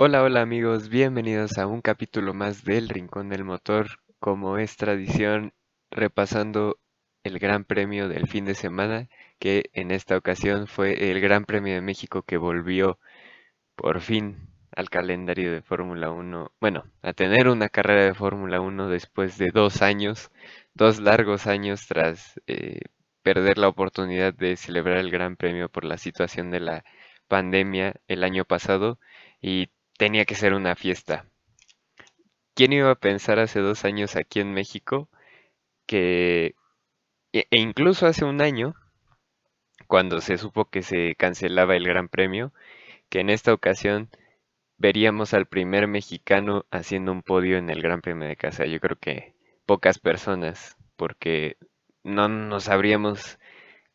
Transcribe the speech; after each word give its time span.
Hola, 0.00 0.22
hola 0.22 0.42
amigos, 0.42 0.88
bienvenidos 0.88 1.58
a 1.58 1.66
un 1.66 1.80
capítulo 1.80 2.32
más 2.32 2.62
del 2.62 2.88
Rincón 2.88 3.28
del 3.28 3.42
Motor, 3.42 3.98
como 4.20 4.56
es 4.56 4.76
tradición, 4.76 5.52
repasando 5.90 6.78
el 7.24 7.40
Gran 7.40 7.64
Premio 7.64 8.08
del 8.08 8.28
fin 8.28 8.44
de 8.44 8.54
semana, 8.54 9.08
que 9.40 9.70
en 9.72 9.90
esta 9.90 10.16
ocasión 10.16 10.68
fue 10.68 11.10
el 11.10 11.20
Gran 11.20 11.44
Premio 11.44 11.74
de 11.74 11.80
México 11.80 12.22
que 12.22 12.36
volvió 12.36 13.00
por 13.74 14.00
fin 14.00 14.36
al 14.70 14.88
calendario 14.88 15.50
de 15.52 15.62
Fórmula 15.62 16.10
1, 16.12 16.52
bueno, 16.60 16.84
a 17.02 17.12
tener 17.12 17.48
una 17.48 17.68
carrera 17.68 18.04
de 18.04 18.14
Fórmula 18.14 18.60
1 18.60 18.88
después 18.88 19.36
de 19.36 19.48
dos 19.52 19.82
años, 19.82 20.30
dos 20.74 21.00
largos 21.00 21.48
años 21.48 21.88
tras 21.88 22.40
eh, 22.46 22.82
perder 23.22 23.58
la 23.58 23.66
oportunidad 23.66 24.32
de 24.32 24.56
celebrar 24.56 24.98
el 24.98 25.10
Gran 25.10 25.34
Premio 25.34 25.68
por 25.68 25.84
la 25.84 25.98
situación 25.98 26.52
de 26.52 26.60
la 26.60 26.84
pandemia 27.26 27.96
el 28.06 28.22
año 28.22 28.44
pasado 28.44 29.00
y 29.40 29.70
tenía 29.98 30.24
que 30.24 30.34
ser 30.34 30.54
una 30.54 30.76
fiesta. 30.76 31.26
¿Quién 32.54 32.72
iba 32.72 32.90
a 32.90 32.94
pensar 32.94 33.38
hace 33.38 33.60
dos 33.60 33.84
años 33.84 34.16
aquí 34.16 34.40
en 34.40 34.54
México 34.54 35.08
que, 35.86 36.54
e, 37.32 37.46
e 37.50 37.58
incluso 37.58 38.06
hace 38.06 38.24
un 38.24 38.40
año, 38.40 38.74
cuando 39.86 40.20
se 40.20 40.38
supo 40.38 40.66
que 40.66 40.82
se 40.82 41.14
cancelaba 41.16 41.76
el 41.76 41.84
Gran 41.84 42.08
Premio, 42.08 42.52
que 43.10 43.20
en 43.20 43.30
esta 43.30 43.52
ocasión 43.52 44.08
veríamos 44.76 45.34
al 45.34 45.46
primer 45.46 45.88
mexicano 45.88 46.64
haciendo 46.70 47.12
un 47.12 47.22
podio 47.22 47.58
en 47.58 47.68
el 47.68 47.82
Gran 47.82 48.00
Premio 48.00 48.28
de 48.28 48.36
casa? 48.36 48.66
Yo 48.66 48.80
creo 48.80 48.96
que 48.98 49.34
pocas 49.66 49.98
personas, 49.98 50.76
porque 50.96 51.56
no 52.04 52.28
nos 52.28 52.68
habríamos 52.68 53.38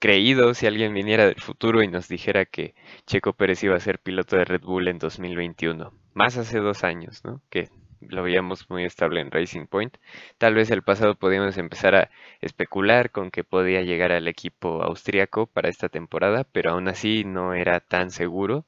creído 0.04 0.54
si 0.54 0.68
alguien 0.68 0.94
viniera 0.94 1.28
del 1.28 1.40
futuro 1.40 1.82
y 1.82 1.88
nos 1.88 2.10
dijera 2.10 2.44
que 2.44 2.76
Checo 3.08 3.32
Pérez 3.32 3.64
iba 3.64 3.78
a 3.78 3.80
ser 3.80 4.00
piloto 4.00 4.36
de 4.36 4.44
Red 4.44 4.64
Bull 4.64 4.90
en 4.90 5.00
2021. 5.00 5.94
Más 6.14 6.36
hace 6.36 6.60
dos 6.60 6.84
años, 6.84 7.24
¿no? 7.24 7.42
Que 7.50 7.70
lo 8.02 8.22
veíamos 8.22 8.70
muy 8.70 8.84
estable 8.84 9.22
en 9.22 9.32
Racing 9.32 9.66
Point. 9.66 9.96
Tal 10.38 10.56
vez 10.56 10.72
el 10.72 10.82
pasado 10.82 11.16
podíamos 11.16 11.58
empezar 11.58 11.96
a 11.96 12.10
especular 12.42 13.12
con 13.12 13.32
que 13.32 13.46
podía 13.46 13.82
llegar 13.82 14.12
al 14.12 14.28
equipo 14.28 14.84
austriaco 14.84 15.48
para 15.48 15.70
esta 15.70 15.88
temporada, 15.88 16.44
pero 16.52 16.72
aún 16.72 16.90
así 16.90 17.24
no 17.24 17.54
era 17.54 17.80
tan 17.80 18.12
seguro 18.12 18.66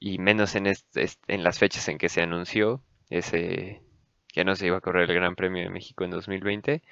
y 0.00 0.18
menos 0.18 0.56
en, 0.56 0.66
en 0.66 1.44
las 1.44 1.60
fechas 1.60 1.88
en 1.88 1.98
que 1.98 2.08
se 2.08 2.20
anunció 2.20 2.82
ese 3.10 3.80
que 4.26 4.44
no 4.44 4.56
se 4.56 4.66
iba 4.66 4.78
a 4.78 4.80
correr 4.80 5.08
el 5.08 5.14
Gran 5.14 5.36
Premio 5.36 5.62
de 5.62 5.70
México 5.70 6.02
en 6.02 6.10
2020. 6.10 6.82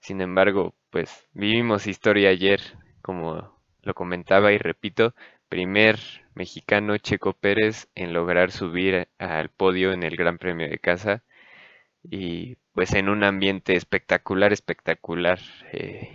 Sin 0.00 0.20
embargo, 0.20 0.74
pues 0.90 1.26
vivimos 1.32 1.86
historia 1.86 2.28
ayer 2.28 2.60
como 3.06 3.56
lo 3.82 3.94
comentaba 3.94 4.52
y 4.52 4.58
repito, 4.58 5.14
primer 5.48 5.96
mexicano 6.34 6.98
Checo 6.98 7.34
Pérez 7.34 7.88
en 7.94 8.12
lograr 8.12 8.50
subir 8.50 9.08
al 9.18 9.48
podio 9.48 9.92
en 9.92 10.02
el 10.02 10.16
Gran 10.16 10.38
Premio 10.38 10.68
de 10.68 10.80
Casa 10.80 11.22
y 12.02 12.56
pues 12.72 12.94
en 12.94 13.08
un 13.08 13.22
ambiente 13.22 13.76
espectacular, 13.76 14.52
espectacular. 14.52 15.38
Eh, 15.72 16.10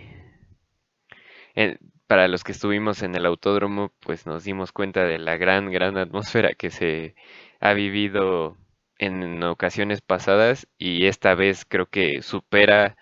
para 2.06 2.28
los 2.28 2.44
que 2.44 2.52
estuvimos 2.52 3.02
en 3.02 3.14
el 3.14 3.24
autódromo, 3.24 3.90
pues 4.00 4.26
nos 4.26 4.44
dimos 4.44 4.70
cuenta 4.72 5.04
de 5.04 5.18
la 5.18 5.38
gran, 5.38 5.70
gran 5.70 5.96
atmósfera 5.96 6.52
que 6.52 6.68
se 6.70 7.14
ha 7.60 7.72
vivido 7.72 8.58
en 8.98 9.42
ocasiones 9.44 10.02
pasadas 10.02 10.68
y 10.76 11.06
esta 11.06 11.34
vez 11.34 11.64
creo 11.64 11.86
que 11.86 12.20
supera 12.20 12.96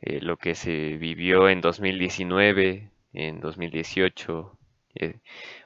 eh, 0.00 0.20
lo 0.22 0.38
que 0.38 0.54
se 0.54 0.96
vivió 0.96 1.48
en 1.50 1.60
2019, 1.60 2.90
en 3.14 3.40
2018. 3.40 4.58
Eh, 4.96 5.20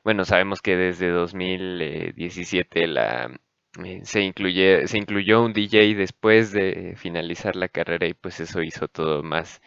bueno, 0.04 0.24
sabemos 0.24 0.62
que 0.62 0.76
desde 0.76 1.10
2017 1.10 2.86
la, 2.86 3.40
eh, 3.84 4.00
se, 4.04 4.22
incluye, 4.22 4.86
se 4.86 4.98
incluyó 4.98 5.42
un 5.42 5.52
DJ 5.52 5.94
después 5.94 6.52
de 6.52 6.94
finalizar 6.96 7.56
la 7.56 7.68
carrera 7.68 8.06
y 8.06 8.14
pues 8.14 8.40
eso 8.40 8.62
hizo 8.62 8.88
todo 8.88 9.22
más, 9.22 9.60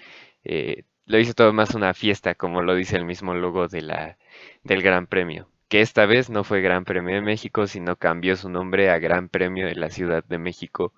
eh, 0.44 0.83
lo 1.06 1.19
hizo 1.19 1.33
todo 1.33 1.53
más 1.53 1.75
una 1.75 1.94
fiesta, 1.94 2.35
como 2.35 2.61
lo 2.61 2.75
dice 2.75 2.97
el 2.97 3.06
mismo 3.06 3.33
logo 3.35 3.67
de 3.67 3.81
la, 3.81 4.17
del 4.63 4.81
Gran 4.81 5.07
Premio. 5.07 5.50
Que 5.69 5.81
esta 5.81 6.06
vez 6.06 6.29
no 6.29 6.44
fue 6.44 6.61
Gran 6.61 6.83
Premio 6.85 7.16
de 7.16 7.22
México, 7.22 7.67
sino 7.67 7.95
cambió 7.95 8.35
su 8.35 8.50
nombre 8.50 8.89
a 8.89 9.00
Gran 9.00 9.29
Premio 9.29 9.67
de 9.67 9.75
la 9.75 9.89
Ciudad 9.89 10.23
de 10.25 10.38
México. 10.38 10.94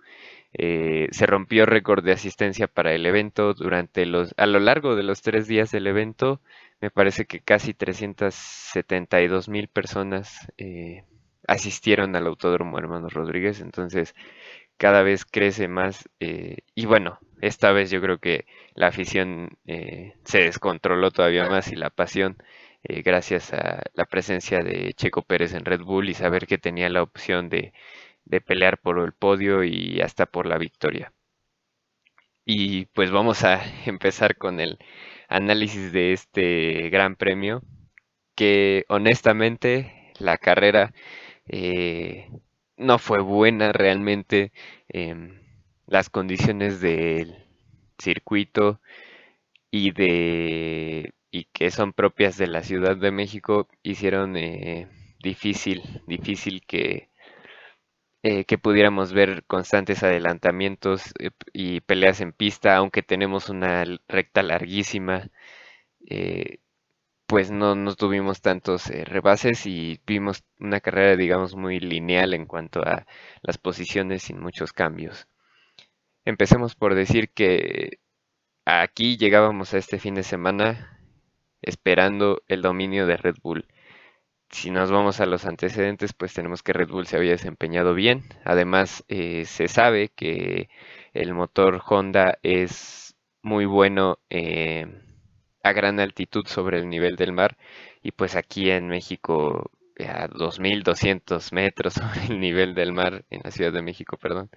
se 0.53 1.25
rompió 1.27 1.65
récord 1.65 2.03
de 2.03 2.11
asistencia 2.13 2.67
para 2.67 2.93
el 2.93 3.05
evento 3.05 3.53
durante 3.53 4.05
los, 4.05 4.33
a 4.37 4.45
lo 4.45 4.59
largo 4.59 4.95
de 4.95 5.03
los 5.03 5.21
tres 5.21 5.47
días 5.47 5.71
del 5.71 5.87
evento 5.87 6.41
me 6.83 6.91
parece 6.91 7.25
que 7.25 7.39
casi 7.39 7.73
372 7.73 9.47
mil 9.47 9.69
personas 9.69 10.51
eh, 10.57 11.05
asistieron 11.47 12.13
al 12.17 12.27
Autódromo 12.27 12.77
Hermanos 12.77 13.13
Rodríguez, 13.13 13.61
entonces 13.61 14.13
cada 14.77 15.01
vez 15.01 15.23
crece 15.23 15.69
más 15.69 16.09
eh, 16.19 16.57
y 16.75 16.85
bueno, 16.85 17.19
esta 17.39 17.71
vez 17.71 17.89
yo 17.89 18.01
creo 18.01 18.17
que 18.19 18.45
la 18.75 18.87
afición 18.87 19.57
eh, 19.65 20.15
se 20.25 20.39
descontroló 20.39 21.11
todavía 21.11 21.47
más 21.47 21.71
y 21.71 21.77
la 21.77 21.89
pasión 21.89 22.35
gracias 22.83 23.53
a 23.53 23.83
la 23.93 24.03
presencia 24.03 24.61
de 24.61 24.93
Checo 24.93 25.21
Pérez 25.21 25.53
en 25.53 25.63
Red 25.63 25.83
Bull 25.83 26.09
y 26.09 26.13
saber 26.15 26.47
que 26.47 26.57
tenía 26.57 26.89
la 26.89 27.01
opción 27.01 27.47
de, 27.47 27.71
de 28.25 28.41
pelear 28.41 28.77
por 28.77 28.99
el 28.99 29.13
podio 29.13 29.63
y 29.63 30.01
hasta 30.01 30.25
por 30.25 30.47
la 30.47 30.57
victoria. 30.57 31.13
Y 32.45 32.85
pues 32.87 33.11
vamos 33.11 33.43
a 33.43 33.61
empezar 33.85 34.35
con 34.37 34.59
el 34.59 34.77
análisis 35.29 35.91
de 35.91 36.13
este 36.13 36.89
gran 36.89 37.15
premio, 37.15 37.61
que 38.35 38.85
honestamente 38.89 40.13
la 40.19 40.37
carrera 40.37 40.93
eh, 41.47 42.29
no 42.77 42.99
fue 42.99 43.21
buena 43.21 43.71
realmente. 43.73 44.51
Em, 44.89 45.39
las 45.87 46.09
condiciones 46.09 46.81
del 46.81 47.35
circuito 47.99 48.79
y 49.71 49.91
de 49.91 51.13
y 51.31 51.45
que 51.45 51.71
son 51.71 51.93
propias 51.93 52.37
de 52.37 52.47
la 52.47 52.63
Ciudad 52.63 52.95
de 52.97 53.11
México 53.11 53.67
hicieron 53.83 54.37
eh, 54.37 54.87
difícil 55.21 55.81
difícil 56.07 56.63
que 56.65 57.09
eh, 58.23 58.45
que 58.45 58.57
pudiéramos 58.57 59.13
ver 59.13 59.43
constantes 59.45 60.01
adelantamientos 60.03 61.13
eh, 61.19 61.31
y 61.53 61.81
peleas 61.81 62.21
en 62.21 62.33
pista, 62.33 62.77
aunque 62.77 63.03
tenemos 63.03 63.49
una 63.49 63.83
recta 64.07 64.43
larguísima, 64.43 65.29
eh, 66.09 66.59
pues 67.27 67.51
no, 67.51 67.75
nos 67.75 67.97
tuvimos 67.97 68.41
tantos 68.41 68.87
rebases 68.87 69.65
y 69.65 70.01
vimos 70.05 70.43
una 70.59 70.81
carrera, 70.81 71.17
digamos, 71.17 71.55
muy 71.55 71.79
lineal 71.79 72.33
en 72.33 72.45
cuanto 72.45 72.81
a 72.81 73.05
las 73.41 73.57
posiciones 73.57 74.23
sin 74.23 74.39
muchos 74.39 74.73
cambios. 74.73 75.27
Empecemos 76.25 76.75
por 76.75 76.95
decir 76.95 77.31
que 77.31 77.99
aquí 78.65 79.17
llegábamos 79.17 79.73
a 79.73 79.77
este 79.79 79.99
fin 79.99 80.15
de 80.15 80.23
semana 80.23 80.99
esperando 81.61 82.43
el 82.47 82.61
dominio 82.61 83.07
de 83.07 83.17
Red 83.17 83.35
Bull 83.43 83.67
si 84.53 84.71
nos 84.71 84.91
vamos 84.91 85.19
a 85.19 85.25
los 85.25 85.45
antecedentes, 85.45 86.13
pues 86.13 86.33
tenemos 86.33 86.61
que 86.63 86.73
Red 86.73 86.89
Bull 86.89 87.07
se 87.07 87.17
había 87.17 87.31
desempeñado 87.31 87.93
bien. 87.95 88.23
Además, 88.45 89.03
eh, 89.07 89.45
se 89.45 89.67
sabe 89.67 90.09
que 90.09 90.69
el 91.13 91.33
motor 91.33 91.81
Honda 91.87 92.37
es 92.43 93.15
muy 93.41 93.65
bueno 93.65 94.19
eh, 94.29 94.85
a 95.63 95.73
gran 95.73 95.99
altitud 95.99 96.45
sobre 96.47 96.79
el 96.79 96.89
nivel 96.89 97.15
del 97.15 97.33
mar. 97.33 97.57
Y 98.03 98.11
pues 98.11 98.35
aquí 98.35 98.69
en 98.69 98.87
México, 98.87 99.71
a 99.99 100.27
2200 100.27 101.51
metros 101.53 101.93
sobre 101.95 102.25
el 102.29 102.39
nivel 102.39 102.75
del 102.75 102.93
mar, 102.93 103.25
en 103.31 103.41
la 103.43 103.51
Ciudad 103.51 103.73
de 103.73 103.81
México, 103.81 104.17
perdón, 104.17 104.49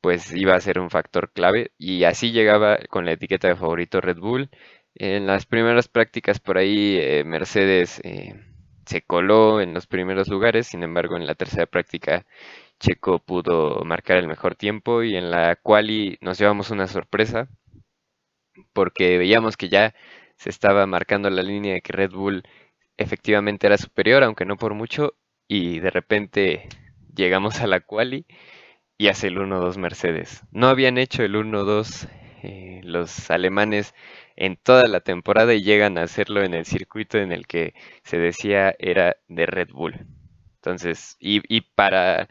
pues 0.00 0.32
iba 0.34 0.54
a 0.56 0.60
ser 0.60 0.80
un 0.80 0.90
factor 0.90 1.32
clave. 1.32 1.72
Y 1.78 2.04
así 2.04 2.32
llegaba 2.32 2.78
con 2.90 3.04
la 3.06 3.12
etiqueta 3.12 3.48
de 3.48 3.56
favorito 3.56 4.00
Red 4.00 4.18
Bull. 4.18 4.50
En 4.94 5.26
las 5.26 5.46
primeras 5.46 5.88
prácticas 5.88 6.40
por 6.40 6.58
ahí, 6.58 6.96
eh, 6.98 7.24
Mercedes 7.24 8.00
se 8.90 9.02
coló 9.02 9.60
en 9.60 9.72
los 9.72 9.86
primeros 9.86 10.26
lugares, 10.26 10.66
sin 10.66 10.82
embargo 10.82 11.16
en 11.16 11.24
la 11.24 11.36
tercera 11.36 11.66
práctica 11.66 12.26
Checo 12.80 13.20
pudo 13.20 13.84
marcar 13.84 14.16
el 14.16 14.26
mejor 14.26 14.56
tiempo 14.56 15.04
y 15.04 15.14
en 15.16 15.30
la 15.30 15.54
quali 15.54 16.18
nos 16.20 16.38
llevamos 16.38 16.70
una 16.72 16.88
sorpresa 16.88 17.48
porque 18.72 19.16
veíamos 19.16 19.56
que 19.56 19.68
ya 19.68 19.94
se 20.36 20.50
estaba 20.50 20.86
marcando 20.86 21.30
la 21.30 21.44
línea 21.44 21.74
de 21.74 21.82
que 21.82 21.92
Red 21.92 22.10
Bull 22.10 22.42
efectivamente 22.96 23.68
era 23.68 23.78
superior, 23.78 24.24
aunque 24.24 24.44
no 24.44 24.56
por 24.56 24.74
mucho, 24.74 25.14
y 25.46 25.78
de 25.78 25.90
repente 25.90 26.68
llegamos 27.14 27.60
a 27.60 27.68
la 27.68 27.78
quali 27.78 28.26
y 28.98 29.06
hace 29.06 29.28
el 29.28 29.36
1-2 29.36 29.76
Mercedes. 29.76 30.42
No 30.50 30.66
habían 30.66 30.98
hecho 30.98 31.22
el 31.22 31.36
1-2 31.36 32.08
eh, 32.42 32.80
los 32.84 33.30
alemanes 33.30 33.94
en 34.36 34.56
toda 34.56 34.88
la 34.88 35.00
temporada 35.00 35.54
y 35.54 35.62
llegan 35.62 35.98
a 35.98 36.02
hacerlo 36.02 36.42
en 36.42 36.54
el 36.54 36.66
circuito 36.66 37.18
en 37.18 37.32
el 37.32 37.46
que 37.46 37.74
se 38.04 38.18
decía 38.18 38.74
era 38.78 39.16
de 39.28 39.46
Red 39.46 39.70
Bull. 39.72 40.06
Entonces, 40.56 41.16
y, 41.20 41.60
para 41.74 42.28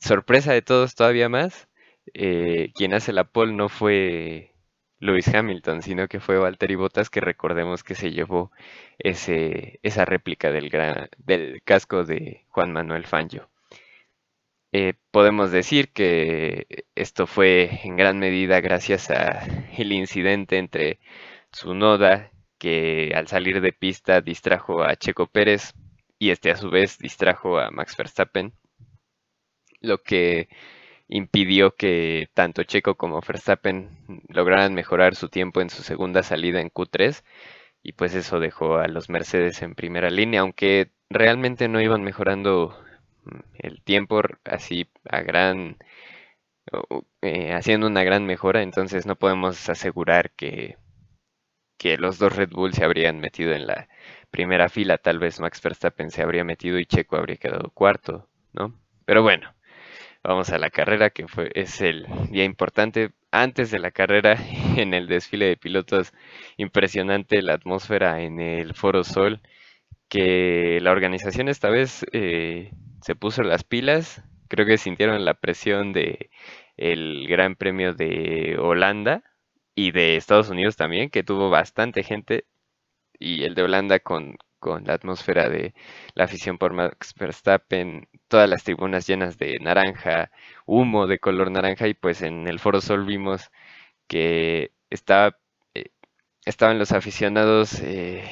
sorpresa 0.00 0.52
de 0.52 0.62
todos 0.62 0.94
todavía 0.94 1.28
más, 1.28 1.68
eh, 2.14 2.72
quien 2.74 2.94
hace 2.94 3.12
la 3.12 3.24
pole 3.24 3.52
no 3.52 3.68
fue 3.68 4.54
Lewis 5.00 5.28
Hamilton, 5.28 5.82
sino 5.82 6.08
que 6.08 6.20
fue 6.20 6.38
Valtteri 6.38 6.74
Bottas, 6.76 7.10
que 7.10 7.20
recordemos 7.20 7.84
que 7.84 7.94
se 7.94 8.10
llevó 8.10 8.52
ese, 8.98 9.80
esa 9.82 10.04
réplica 10.04 10.50
del, 10.50 10.70
gran, 10.70 11.08
del 11.18 11.62
casco 11.64 12.04
de 12.04 12.44
Juan 12.48 12.72
Manuel 12.72 13.06
Fangio. 13.06 13.48
Eh, 14.72 14.94
podemos 15.10 15.50
decir 15.50 15.92
que 15.92 16.66
esto 16.94 17.26
fue 17.26 17.80
en 17.84 17.96
gran 17.96 18.18
medida 18.18 18.60
gracias 18.60 19.10
a 19.10 19.46
el 19.78 19.92
incidente 19.92 20.58
entre 20.58 21.00
Tsunoda, 21.50 22.30
que 22.58 23.12
al 23.14 23.28
salir 23.28 23.60
de 23.62 23.72
pista 23.72 24.20
distrajo 24.20 24.82
a 24.82 24.96
Checo 24.96 25.26
Pérez 25.26 25.72
y 26.18 26.30
este 26.30 26.50
a 26.50 26.56
su 26.56 26.70
vez 26.70 26.98
distrajo 26.98 27.58
a 27.58 27.70
Max 27.70 27.96
Verstappen, 27.96 28.52
lo 29.80 30.02
que 30.02 30.48
impidió 31.08 31.74
que 31.76 32.28
tanto 32.34 32.64
Checo 32.64 32.96
como 32.96 33.20
Verstappen 33.26 33.90
lograran 34.28 34.74
mejorar 34.74 35.14
su 35.14 35.28
tiempo 35.28 35.60
en 35.62 35.70
su 35.70 35.82
segunda 35.82 36.22
salida 36.22 36.60
en 36.60 36.70
Q3 36.70 37.24
y 37.82 37.92
pues 37.92 38.14
eso 38.14 38.40
dejó 38.40 38.78
a 38.78 38.88
los 38.88 39.08
Mercedes 39.08 39.62
en 39.62 39.74
primera 39.74 40.10
línea, 40.10 40.42
aunque 40.42 40.92
realmente 41.10 41.68
no 41.68 41.80
iban 41.80 42.02
mejorando 42.02 42.76
el 43.58 43.82
tiempo 43.82 44.22
así 44.44 44.88
a 45.08 45.20
gran 45.22 45.78
eh, 47.22 47.52
haciendo 47.54 47.86
una 47.86 48.04
gran 48.04 48.26
mejora, 48.26 48.62
entonces 48.62 49.06
no 49.06 49.16
podemos 49.16 49.68
asegurar 49.68 50.30
que, 50.32 50.76
que 51.78 51.96
los 51.96 52.18
dos 52.18 52.36
Red 52.36 52.50
Bull 52.50 52.74
se 52.74 52.84
habrían 52.84 53.20
metido 53.20 53.52
en 53.52 53.66
la 53.66 53.88
primera 54.30 54.68
fila, 54.68 54.98
tal 54.98 55.18
vez 55.18 55.40
Max 55.40 55.62
Verstappen 55.62 56.10
se 56.10 56.22
habría 56.22 56.44
metido 56.44 56.78
y 56.78 56.86
Checo 56.86 57.16
habría 57.16 57.36
quedado 57.36 57.70
cuarto, 57.70 58.28
¿no? 58.52 58.78
Pero 59.06 59.22
bueno, 59.22 59.54
vamos 60.22 60.50
a 60.50 60.58
la 60.58 60.70
carrera 60.70 61.10
que 61.10 61.28
fue 61.28 61.50
es 61.54 61.80
el 61.80 62.06
día 62.30 62.44
importante 62.44 63.12
antes 63.30 63.70
de 63.70 63.78
la 63.78 63.90
carrera 63.90 64.36
en 64.76 64.94
el 64.94 65.06
desfile 65.08 65.46
de 65.46 65.56
pilotos 65.56 66.12
impresionante 66.56 67.42
la 67.42 67.54
atmósfera 67.54 68.22
en 68.22 68.40
el 68.40 68.74
Foro 68.74 69.04
Sol 69.04 69.40
que 70.08 70.80
la 70.82 70.92
organización 70.92 71.48
esta 71.48 71.70
vez 71.70 72.04
eh, 72.12 72.72
se 73.08 73.16
puso 73.16 73.42
las 73.42 73.64
pilas 73.64 74.22
creo 74.48 74.66
que 74.66 74.76
sintieron 74.76 75.24
la 75.24 75.32
presión 75.32 75.94
de 75.94 76.28
el 76.76 77.26
Gran 77.26 77.56
Premio 77.56 77.94
de 77.94 78.58
Holanda 78.60 79.24
y 79.74 79.92
de 79.92 80.16
Estados 80.16 80.50
Unidos 80.50 80.76
también 80.76 81.08
que 81.08 81.22
tuvo 81.22 81.48
bastante 81.48 82.02
gente 82.02 82.44
y 83.18 83.44
el 83.44 83.54
de 83.54 83.62
Holanda 83.62 83.98
con, 84.00 84.36
con 84.58 84.84
la 84.84 84.92
atmósfera 84.92 85.48
de 85.48 85.72
la 86.14 86.24
afición 86.24 86.58
por 86.58 86.74
Max 86.74 87.14
Verstappen, 87.18 88.08
todas 88.28 88.50
las 88.50 88.62
tribunas 88.64 89.06
llenas 89.06 89.38
de 89.38 89.58
naranja, 89.58 90.30
humo 90.66 91.06
de 91.06 91.18
color 91.18 91.50
naranja 91.50 91.88
y 91.88 91.94
pues 91.94 92.20
en 92.20 92.46
el 92.46 92.58
Foro 92.58 92.82
Sol 92.82 93.06
vimos 93.06 93.50
que 94.06 94.72
estaba, 94.90 95.38
estaban 96.48 96.78
los 96.78 96.92
aficionados 96.92 97.80
eh, 97.82 98.24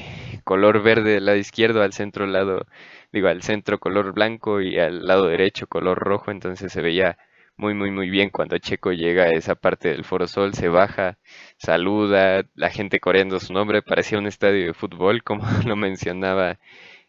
color 0.43 0.81
verde 0.81 1.13
del 1.13 1.25
lado 1.25 1.37
izquierdo, 1.37 1.81
al 1.83 1.93
centro 1.93 2.25
lado, 2.27 2.65
digo, 3.11 3.27
al 3.27 3.41
centro 3.43 3.79
color 3.79 4.13
blanco 4.13 4.61
y 4.61 4.79
al 4.79 5.05
lado 5.05 5.27
derecho 5.27 5.67
color 5.67 5.99
rojo, 5.99 6.31
entonces 6.31 6.71
se 6.71 6.81
veía 6.81 7.17
muy, 7.57 7.73
muy, 7.73 7.91
muy 7.91 8.09
bien 8.09 8.29
cuando 8.29 8.57
Checo 8.59 8.91
llega 8.91 9.23
a 9.23 9.29
esa 9.29 9.55
parte 9.55 9.89
del 9.89 10.03
Foro 10.03 10.27
Sol, 10.27 10.53
se 10.53 10.67
baja, 10.69 11.17
saluda, 11.57 12.43
la 12.55 12.69
gente 12.69 12.99
coreando 12.99 13.39
su 13.39 13.53
nombre, 13.53 13.81
parecía 13.81 14.19
un 14.19 14.27
estadio 14.27 14.65
de 14.67 14.73
fútbol, 14.73 15.23
como 15.23 15.43
lo 15.65 15.75
mencionaba 15.75 16.59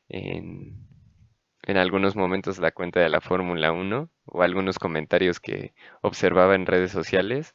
en, 0.09 0.77
en 1.63 1.77
algunos 1.77 2.17
momentos 2.17 2.59
la 2.59 2.73
cuenta 2.73 3.01
de 3.01 3.09
la 3.11 3.21
Fórmula 3.21 3.73
1 3.73 4.11
o 4.27 4.43
algunos 4.43 4.79
comentarios 4.79 5.41
que 5.41 5.75
observaba 6.03 6.55
en 6.55 6.67
redes 6.67 6.93
sociales. 6.93 7.55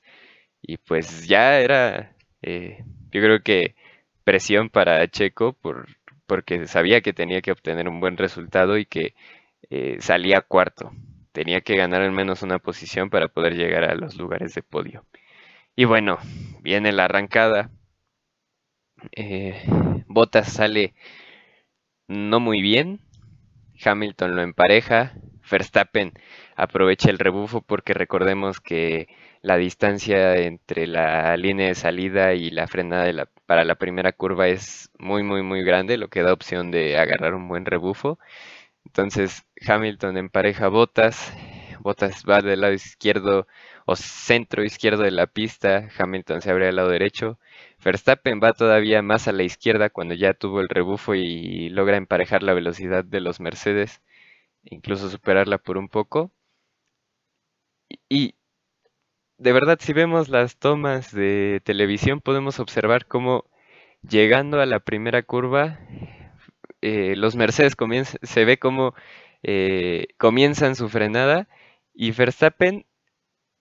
Y 0.61 0.77
pues 0.77 1.27
ya 1.27 1.59
era, 1.59 2.15
eh, 2.41 2.83
yo 3.13 3.21
creo 3.21 3.42
que 3.42 3.75
presión 4.24 4.69
para 4.69 5.07
Checo 5.07 5.54
por, 5.54 5.88
porque 6.25 6.68
sabía 6.68 7.01
que 7.01 7.13
tenía 7.13 7.42
que 7.42 7.51
obtener 7.51 7.88
un 7.88 8.00
buen 8.00 8.18
resultado 8.18 8.77
y 8.77 8.86
que 8.86 9.13
eh, 9.69 9.98
salía 10.00 10.42
cuarto. 10.42 10.92
Tenía 11.31 11.62
que 11.62 11.75
ganar 11.77 12.01
al 12.01 12.12
menos 12.12 12.42
una 12.42 12.60
posición 12.60 13.10
para 13.10 13.27
poder 13.27 13.56
llegar 13.56 13.83
a 13.86 13.95
los 13.95 14.18
lugares 14.18 14.54
de 14.56 14.63
podio. 14.63 15.06
Y 15.75 15.86
bueno, 15.86 16.18
viene 16.62 16.92
la 16.92 17.06
arrancada. 17.06 17.69
Eh, 19.12 19.63
Bottas 20.07 20.51
sale 20.51 20.94
no 22.07 22.39
muy 22.39 22.62
bien. 22.62 23.00
Hamilton 23.83 24.36
lo 24.36 24.42
empareja. 24.42 25.13
Verstappen 25.50 26.13
aprovecha 26.56 27.09
el 27.09 27.19
rebufo 27.19 27.62
porque 27.62 27.94
recordemos 27.94 28.59
que 28.59 29.07
la 29.44 29.57
distancia 29.57 30.38
entre 30.38 30.88
la 30.88 31.38
línea 31.38 31.68
de 31.68 31.75
salida 31.75 32.34
y 32.34 32.50
la 32.50 32.68
frenada 32.68 33.28
para 33.45 33.66
la 33.66 33.75
primera 33.75 34.13
curva 34.13 34.48
es 34.48 34.90
muy 34.98 35.24
muy 35.24 35.44
muy 35.44 35.63
grande, 35.63 35.98
lo 35.98 36.10
que 36.10 36.24
da 36.24 36.34
opción 36.34 36.72
de 36.72 36.98
agarrar 36.98 37.36
un 37.36 37.48
buen 37.50 37.66
rebufo. 37.66 38.19
Entonces 38.86 39.45
Hamilton 39.68 40.18
empareja 40.18 40.69
Botas, 40.69 41.34
Botas 41.81 42.24
va 42.30 42.42
del 42.42 42.62
lado 42.62 42.74
izquierdo 42.74 43.48
o 43.86 43.95
centro 43.95 44.63
izquierdo 44.63 45.04
de 45.04 45.12
la 45.12 45.28
pista, 45.28 45.90
Hamilton 45.98 46.42
se 46.42 46.51
abre 46.51 46.69
al 46.69 46.78
lado 46.78 46.90
derecho, 46.90 47.40
Verstappen 47.84 48.40
va 48.44 48.54
todavía 48.54 49.01
más 49.01 49.28
a 49.28 49.34
la 49.34 49.44
izquierda 49.44 49.90
cuando 49.90 50.13
ya 50.16 50.34
tuvo 50.34 50.62
el 50.62 50.69
rebufo 50.69 51.16
y 51.16 51.69
logra 51.69 51.98
emparejar 51.98 52.44
la 52.44 52.54
velocidad 52.54 53.04
de 53.06 53.22
los 53.22 53.40
Mercedes, 53.42 54.01
incluso 54.63 55.10
superarla 55.10 55.57
por 55.60 55.78
un 55.78 55.90
poco. 55.90 56.31
Y 58.10 58.36
de 59.38 59.53
verdad, 59.53 59.77
si 59.81 59.94
vemos 59.94 60.30
las 60.30 60.57
tomas 60.57 61.12
de 61.12 61.62
televisión, 61.63 62.21
podemos 62.21 62.59
observar 62.59 63.06
cómo 63.07 63.45
llegando 64.07 64.62
a 64.62 64.65
la 64.65 64.80
primera 64.80 65.24
curva, 65.24 65.80
eh, 66.81 67.15
los 67.15 67.35
Mercedes 67.35 67.75
se 68.24 68.45
ve 68.45 68.59
como 68.59 68.94
eh, 69.44 70.07
comienzan 70.18 70.75
su 70.75 70.89
frenada 70.89 71.47
y 71.94 72.12
Verstappen 72.12 72.85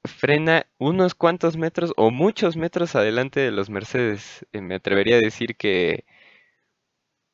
frena 0.04 0.66
unos 0.78 1.14
cuantos 1.14 1.56
metros 1.56 1.92
o 1.96 2.10
muchos 2.10 2.56
metros 2.56 2.96
adelante 2.96 3.40
de 3.40 3.52
los 3.52 3.70
Mercedes. 3.70 4.46
Eh, 4.52 4.60
me 4.60 4.76
atrevería 4.76 5.16
a 5.16 5.20
decir 5.20 5.56
que 5.56 6.04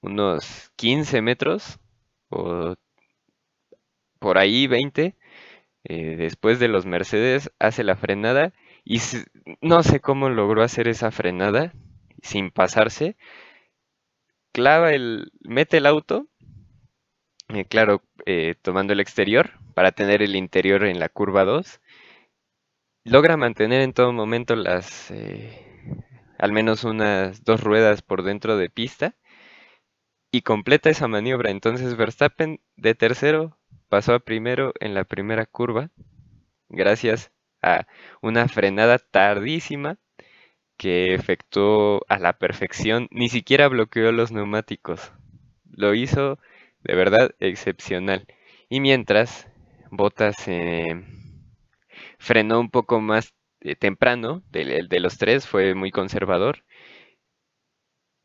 unos 0.00 0.70
15 0.76 1.22
metros 1.22 1.78
o 2.30 2.74
por 4.18 4.38
ahí 4.38 4.66
20 4.66 5.16
después 5.84 6.58
de 6.58 6.68
los 6.68 6.84
Mercedes 6.84 7.50
hace 7.58 7.82
la 7.82 7.96
frenada 7.96 8.52
y 8.84 9.00
no 9.62 9.82
sé 9.82 10.00
cómo 10.00 10.28
logró 10.28 10.62
hacer 10.62 10.86
esa 10.88 11.10
frenada 11.10 11.72
sin 12.22 12.50
pasarse 12.50 13.16
clava 14.58 14.92
el, 14.92 15.30
mete 15.40 15.76
el 15.76 15.86
auto, 15.86 16.26
eh, 17.48 17.64
claro, 17.64 18.02
eh, 18.26 18.56
tomando 18.60 18.92
el 18.92 19.00
exterior 19.00 19.52
para 19.74 19.92
tener 19.92 20.22
el 20.22 20.36
interior 20.36 20.84
en 20.84 20.98
la 20.98 21.08
curva 21.08 21.44
2. 21.44 21.80
Logra 23.04 23.36
mantener 23.36 23.82
en 23.82 23.92
todo 23.92 24.12
momento 24.12 24.56
las, 24.56 25.10
eh, 25.12 25.64
al 26.38 26.52
menos 26.52 26.84
unas 26.84 27.44
dos 27.44 27.62
ruedas 27.62 28.02
por 28.02 28.22
dentro 28.24 28.56
de 28.56 28.68
pista 28.68 29.14
y 30.32 30.42
completa 30.42 30.90
esa 30.90 31.08
maniobra. 31.08 31.50
Entonces 31.50 31.96
Verstappen 31.96 32.60
de 32.76 32.94
tercero 32.94 33.57
pasó 33.88 34.14
a 34.14 34.20
primero 34.20 34.72
en 34.80 34.94
la 34.94 35.04
primera 35.04 35.46
curva 35.46 35.90
gracias 36.68 37.32
a 37.62 37.86
una 38.22 38.48
frenada 38.48 38.98
tardísima 38.98 39.98
que 40.76 41.14
efectuó 41.14 42.02
a 42.08 42.18
la 42.18 42.38
perfección, 42.38 43.08
ni 43.10 43.28
siquiera 43.28 43.68
bloqueó 43.68 44.12
los 44.12 44.32
neumáticos. 44.32 45.12
Lo 45.70 45.94
hizo 45.94 46.38
de 46.84 46.94
verdad 46.94 47.34
excepcional. 47.40 48.26
Y 48.68 48.80
mientras 48.80 49.48
Bottas 49.90 50.36
eh, 50.48 51.02
frenó 52.18 52.60
un 52.60 52.70
poco 52.70 53.00
más 53.00 53.32
eh, 53.60 53.74
temprano, 53.76 54.42
de, 54.50 54.86
de 54.88 55.00
los 55.00 55.18
tres 55.18 55.46
fue 55.46 55.74
muy 55.74 55.90
conservador. 55.90 56.62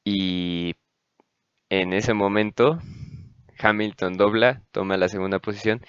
Y 0.06 0.76
en 1.70 1.94
ese 1.94 2.14
momento 2.14 2.80
Hamilton 3.64 4.18
dobla, 4.18 4.62
toma 4.72 4.98
la 4.98 5.10
segunda 5.10 5.40
posición 5.40 5.82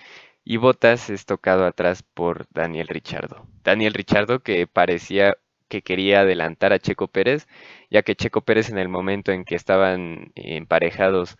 y 0.44 0.58
Bottas 0.58 1.10
es 1.10 1.26
tocado 1.26 1.66
atrás 1.66 2.02
por 2.02 2.46
Daniel 2.50 2.88
Richardo. 2.88 3.46
Daniel 3.64 3.94
Richardo 3.94 4.40
que 4.40 4.66
parecía 4.66 5.36
que 5.68 5.82
quería 5.82 6.20
adelantar 6.20 6.72
a 6.72 6.78
Checo 6.78 7.08
Pérez, 7.08 7.48
ya 7.90 8.02
que 8.02 8.16
Checo 8.16 8.42
Pérez 8.42 8.70
en 8.70 8.78
el 8.78 8.88
momento 8.88 9.32
en 9.32 9.44
que 9.44 9.56
estaban 9.56 10.32
emparejados 10.36 11.36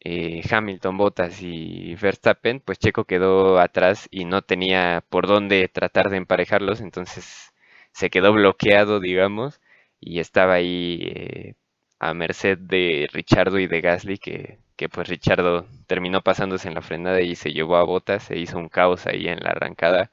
eh, 0.00 0.42
Hamilton, 0.50 0.96
Bottas 0.98 1.42
y 1.42 1.94
Verstappen, 1.96 2.60
pues 2.60 2.78
Checo 2.78 3.04
quedó 3.04 3.58
atrás 3.58 4.08
y 4.10 4.24
no 4.24 4.42
tenía 4.42 5.04
por 5.08 5.26
dónde 5.26 5.68
tratar 5.68 6.10
de 6.10 6.18
emparejarlos, 6.18 6.80
entonces 6.80 7.52
se 7.92 8.10
quedó 8.10 8.32
bloqueado, 8.32 9.00
digamos, 9.00 9.60
y 10.00 10.20
estaba 10.20 10.54
ahí 10.54 11.00
eh, 11.02 11.54
a 11.98 12.14
merced 12.14 12.58
de 12.58 13.08
Richardo 13.12 13.58
y 13.58 13.66
de 13.66 13.80
Gasly, 13.80 14.18
que, 14.18 14.58
que 14.76 14.88
pues 14.88 15.08
Richardo 15.08 15.66
terminó 15.86 16.22
pasándose 16.22 16.68
en 16.68 16.74
la 16.74 16.82
frenada 16.82 17.20
y 17.22 17.36
se 17.36 17.52
llevó 17.52 17.76
a 17.76 17.84
Bottas, 17.84 18.24
se 18.24 18.38
hizo 18.38 18.58
un 18.58 18.68
caos 18.68 19.06
ahí 19.06 19.28
en 19.28 19.40
la 19.40 19.50
arrancada, 19.50 20.10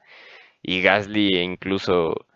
y 0.62 0.82
Gasly 0.82 1.38
incluso 1.38 2.26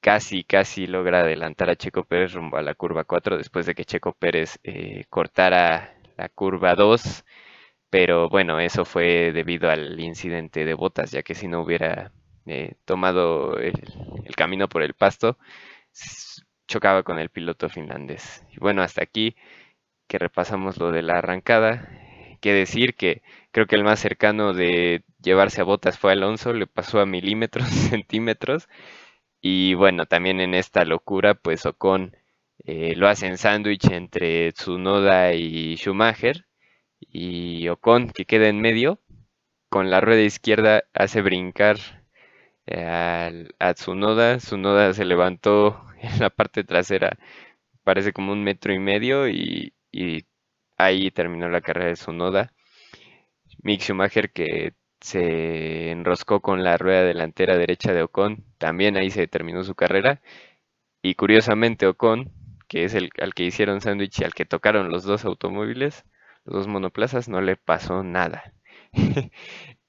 casi, 0.00 0.44
casi 0.44 0.86
logra 0.86 1.20
adelantar 1.20 1.70
a 1.70 1.76
Checo 1.76 2.04
Pérez 2.04 2.32
rumbo 2.34 2.56
a 2.58 2.62
la 2.62 2.74
curva 2.74 3.04
4 3.04 3.38
después 3.38 3.66
de 3.66 3.74
que 3.74 3.84
Checo 3.84 4.12
Pérez 4.14 4.58
eh, 4.64 5.04
cortara 5.10 5.94
la 6.16 6.28
curva 6.28 6.74
2 6.74 7.24
pero 7.90 8.28
bueno, 8.28 8.60
eso 8.60 8.84
fue 8.84 9.32
debido 9.32 9.70
al 9.70 9.98
incidente 10.00 10.64
de 10.64 10.74
botas, 10.74 11.10
ya 11.12 11.22
que 11.22 11.34
si 11.34 11.48
no 11.48 11.62
hubiera 11.62 12.12
eh, 12.46 12.74
tomado 12.84 13.58
el, 13.58 13.74
camino 14.36 14.68
por 14.68 14.82
el 14.82 14.94
pasto, 14.94 15.38
chocaba 16.68 17.02
con 17.04 17.18
el 17.18 17.30
piloto 17.30 17.68
finlandés. 17.68 18.44
Y 18.50 18.58
bueno, 18.58 18.82
hasta 18.82 19.02
aquí 19.02 19.36
que 20.08 20.18
repasamos 20.18 20.78
lo 20.78 20.92
de 20.92 21.02
la 21.02 21.18
arrancada, 21.18 21.88
que 22.40 22.52
decir 22.52 22.94
que 22.94 23.22
creo 23.52 23.66
que 23.66 23.76
el 23.76 23.84
más 23.84 24.00
cercano 24.00 24.52
de 24.52 25.04
llevarse 25.22 25.60
a 25.60 25.64
botas 25.64 25.98
fue 25.98 26.12
Alonso, 26.12 26.52
le 26.52 26.66
pasó 26.66 27.00
a 27.00 27.06
milímetros, 27.06 27.68
centímetros, 27.90 28.68
y 29.40 29.74
bueno, 29.74 30.06
también 30.06 30.40
en 30.40 30.54
esta 30.54 30.84
locura, 30.84 31.34
pues 31.34 31.66
Ocon 31.66 32.16
eh, 32.64 32.94
lo 32.96 33.08
hace 33.08 33.26
en 33.26 33.38
sándwich 33.38 33.90
entre 33.90 34.52
Tsunoda 34.52 35.34
y 35.34 35.76
Schumacher, 35.76 36.46
y 37.00 37.68
Ocon, 37.68 38.10
que 38.10 38.24
queda 38.26 38.48
en 38.48 38.60
medio, 38.60 39.00
con 39.68 39.90
la 39.90 40.00
rueda 40.00 40.22
izquierda 40.22 40.84
hace 40.94 41.22
brincar 41.22 41.76
eh, 42.66 43.48
a 43.58 43.74
Tsunoda. 43.74 44.38
Tsunoda 44.38 44.92
se 44.94 45.04
levantó 45.04 45.84
en 46.00 46.18
la 46.20 46.30
parte 46.30 46.64
trasera, 46.64 47.18
parece 47.84 48.12
como 48.12 48.32
un 48.32 48.42
metro 48.44 48.72
y 48.74 48.78
medio, 48.78 49.28
y, 49.28 49.74
ahí 50.76 51.10
terminó 51.10 51.48
la 51.48 51.60
carrera 51.60 51.88
de 51.88 51.94
Tsunoda. 51.94 52.52
Mick 53.62 53.80
Schumacher, 53.82 54.30
que 54.32 54.74
se 55.00 55.90
enroscó 55.90 56.40
con 56.40 56.64
la 56.64 56.76
rueda 56.78 57.02
delantera 57.02 57.56
derecha 57.56 57.92
de 57.92 58.02
Ocon, 58.02 58.44
también 58.58 58.96
ahí 58.96 59.10
se 59.10 59.26
terminó 59.28 59.64
su 59.64 59.74
carrera. 59.74 60.20
Y 61.02 61.14
curiosamente 61.14 61.86
Ocon, 61.86 62.32
que 62.68 62.84
es 62.84 62.94
el 62.94 63.10
al 63.20 63.34
que 63.34 63.44
hicieron 63.44 63.80
sándwich 63.80 64.20
y 64.20 64.24
al 64.24 64.34
que 64.34 64.44
tocaron 64.46 64.90
los 64.90 65.04
dos 65.04 65.24
automóviles, 65.24 66.04
los 66.44 66.56
dos 66.56 66.68
monoplazas, 66.68 67.28
no 67.28 67.40
le 67.40 67.56
pasó 67.56 68.02
nada. 68.02 68.54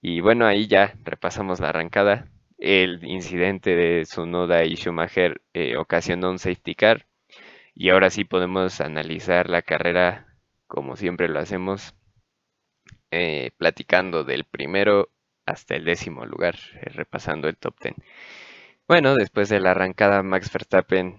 y 0.02 0.22
bueno, 0.22 0.46
ahí 0.46 0.68
ya 0.68 0.94
repasamos 1.04 1.60
la 1.60 1.70
arrancada. 1.70 2.28
El 2.58 3.04
incidente 3.06 3.76
de 3.76 4.04
Tsunoda 4.04 4.66
y 4.66 4.76
Schumacher 4.76 5.42
eh, 5.54 5.78
ocasionó 5.78 6.32
un 6.32 6.40
safety 6.40 6.76
car. 6.76 7.08
Y 7.80 7.90
ahora 7.90 8.10
sí 8.10 8.26
podemos 8.26 8.82
analizar 8.82 9.50
la 9.50 9.62
carrera 9.62 10.26
como 10.66 10.96
siempre 10.96 11.30
lo 11.30 11.40
hacemos, 11.40 11.96
eh, 13.12 13.52
platicando 13.58 14.24
del 14.24 14.46
primero 14.46 15.10
hasta 15.46 15.76
el 15.76 15.86
décimo 15.86 16.26
lugar, 16.26 16.56
eh, 16.74 16.90
repasando 16.90 17.48
el 17.48 17.58
top 17.58 17.76
ten. 17.80 17.96
Bueno, 18.88 19.16
después 19.16 19.50
de 19.50 19.60
la 19.60 19.72
arrancada, 19.72 20.24
Max 20.24 20.52
Verstappen 20.52 21.18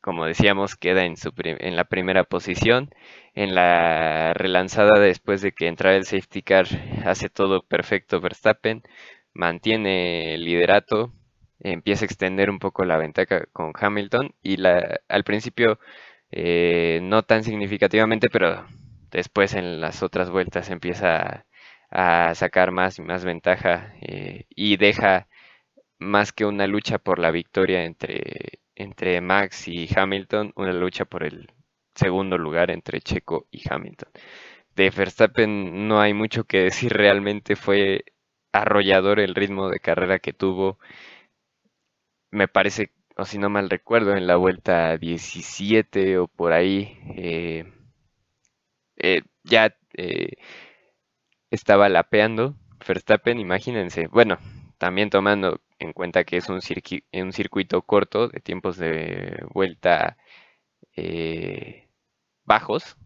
como 0.00 0.26
decíamos, 0.26 0.76
queda 0.76 1.04
en, 1.04 1.16
su 1.16 1.32
en 1.36 1.76
la 1.76 1.84
primera 1.84 2.24
posición. 2.24 2.90
En 3.34 3.54
la 3.54 4.32
relanzada 4.34 4.98
después 4.98 5.42
de 5.42 5.52
que 5.52 5.66
entra 5.68 5.94
el 5.96 6.04
safety 6.04 6.42
car, 6.42 6.66
hace 7.04 7.28
todo 7.30 7.62
perfecto 7.62 8.20
Verstappen, 8.20 8.82
mantiene 9.34 10.34
el 10.34 10.44
liderato, 10.44 11.12
empieza 11.60 12.04
a 12.04 12.06
extender 12.06 12.50
un 12.50 12.58
poco 12.58 12.84
la 12.84 12.96
ventaja 12.98 13.44
con 13.52 13.72
Hamilton 13.74 14.34
y 14.42 14.56
la, 14.58 15.00
al 15.08 15.24
principio 15.24 15.78
eh, 16.32 17.00
no 17.02 17.22
tan 17.22 17.44
significativamente, 17.44 18.28
pero 18.30 18.66
después 19.10 19.54
en 19.54 19.80
las 19.80 20.02
otras 20.02 20.30
vueltas 20.30 20.70
empieza 20.70 21.46
a, 21.90 22.34
sacar 22.34 22.70
más 22.72 22.98
y 22.98 23.02
más 23.02 23.24
ventaja 23.24 23.94
eh, 24.00 24.46
y 24.50 24.76
deja 24.76 25.28
más 25.98 26.32
que 26.32 26.46
una 26.46 26.66
lucha 26.66 26.98
por 26.98 27.18
la 27.18 27.30
victoria 27.30 27.84
entre 27.84 28.60
entre 28.80 29.20
Max 29.20 29.68
y 29.68 29.88
Hamilton, 29.94 30.52
una 30.56 30.72
lucha 30.72 31.04
por 31.04 31.22
el 31.24 31.50
segundo 31.94 32.38
lugar 32.38 32.70
entre 32.70 33.00
Checo 33.00 33.46
y 33.50 33.62
Hamilton. 33.68 34.10
De 34.76 34.90
Verstappen 34.90 35.88
no 35.88 36.00
hay 36.00 36.14
mucho 36.14 36.44
que 36.44 36.62
decir, 36.64 36.92
realmente 36.92 37.56
fue 37.56 38.04
arrollador 38.52 39.20
el 39.20 39.34
ritmo 39.34 39.68
de 39.68 39.80
carrera 39.80 40.18
que 40.18 40.32
tuvo. 40.32 40.78
Me 42.32 42.48
parece, 42.48 42.90
o 43.16 43.24
si 43.24 43.38
no 43.38 43.50
mal 43.50 43.70
recuerdo, 43.70 44.16
en 44.16 44.26
la 44.26 44.36
vuelta 44.36 44.96
17 44.96 46.18
o 46.18 46.26
por 46.28 46.52
ahí, 46.52 46.98
eh, 47.16 47.64
eh, 48.96 49.22
ya 49.44 49.74
eh, 49.96 50.32
estaba 51.50 51.88
lapeando 51.88 52.56
Verstappen, 52.86 53.38
imagínense. 53.38 54.06
Bueno, 54.08 54.38
también 54.78 55.10
tomando 55.10 55.60
en 55.78 55.92
cuenta 55.92 56.24
que 56.24 56.36
es 56.38 56.48
un, 56.48 56.60
un 57.12 57.32
circuito 57.32 57.82
corto 57.82 58.28
de 58.28 58.40
tiempos 58.40 58.76
de 58.78 59.44
vuelta 59.52 60.16
bajos. 62.44 62.96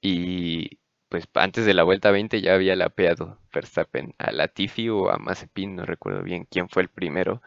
Y 0.00 0.78
pues 1.08 1.28
antes 1.34 1.64
de 1.66 1.74
la 1.74 1.84
vuelta 1.84 2.10
20 2.10 2.40
ya 2.40 2.54
había 2.54 2.76
lapeado 2.76 3.38
Verstappen 3.52 4.14
a 4.18 4.30
Latifi 4.32 4.88
o 4.88 5.10
a 5.10 5.18
Mazepin, 5.18 5.76
no 5.76 5.84
recuerdo 5.86 6.22
bien 6.22 6.46
quién 6.50 6.68
fue 6.68 6.82
el 6.82 6.88
primero. 6.88 7.42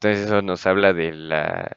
Entonces 0.00 0.26
eso 0.26 0.40
nos 0.40 0.66
habla 0.66 0.94
de 0.94 1.12
la 1.12 1.76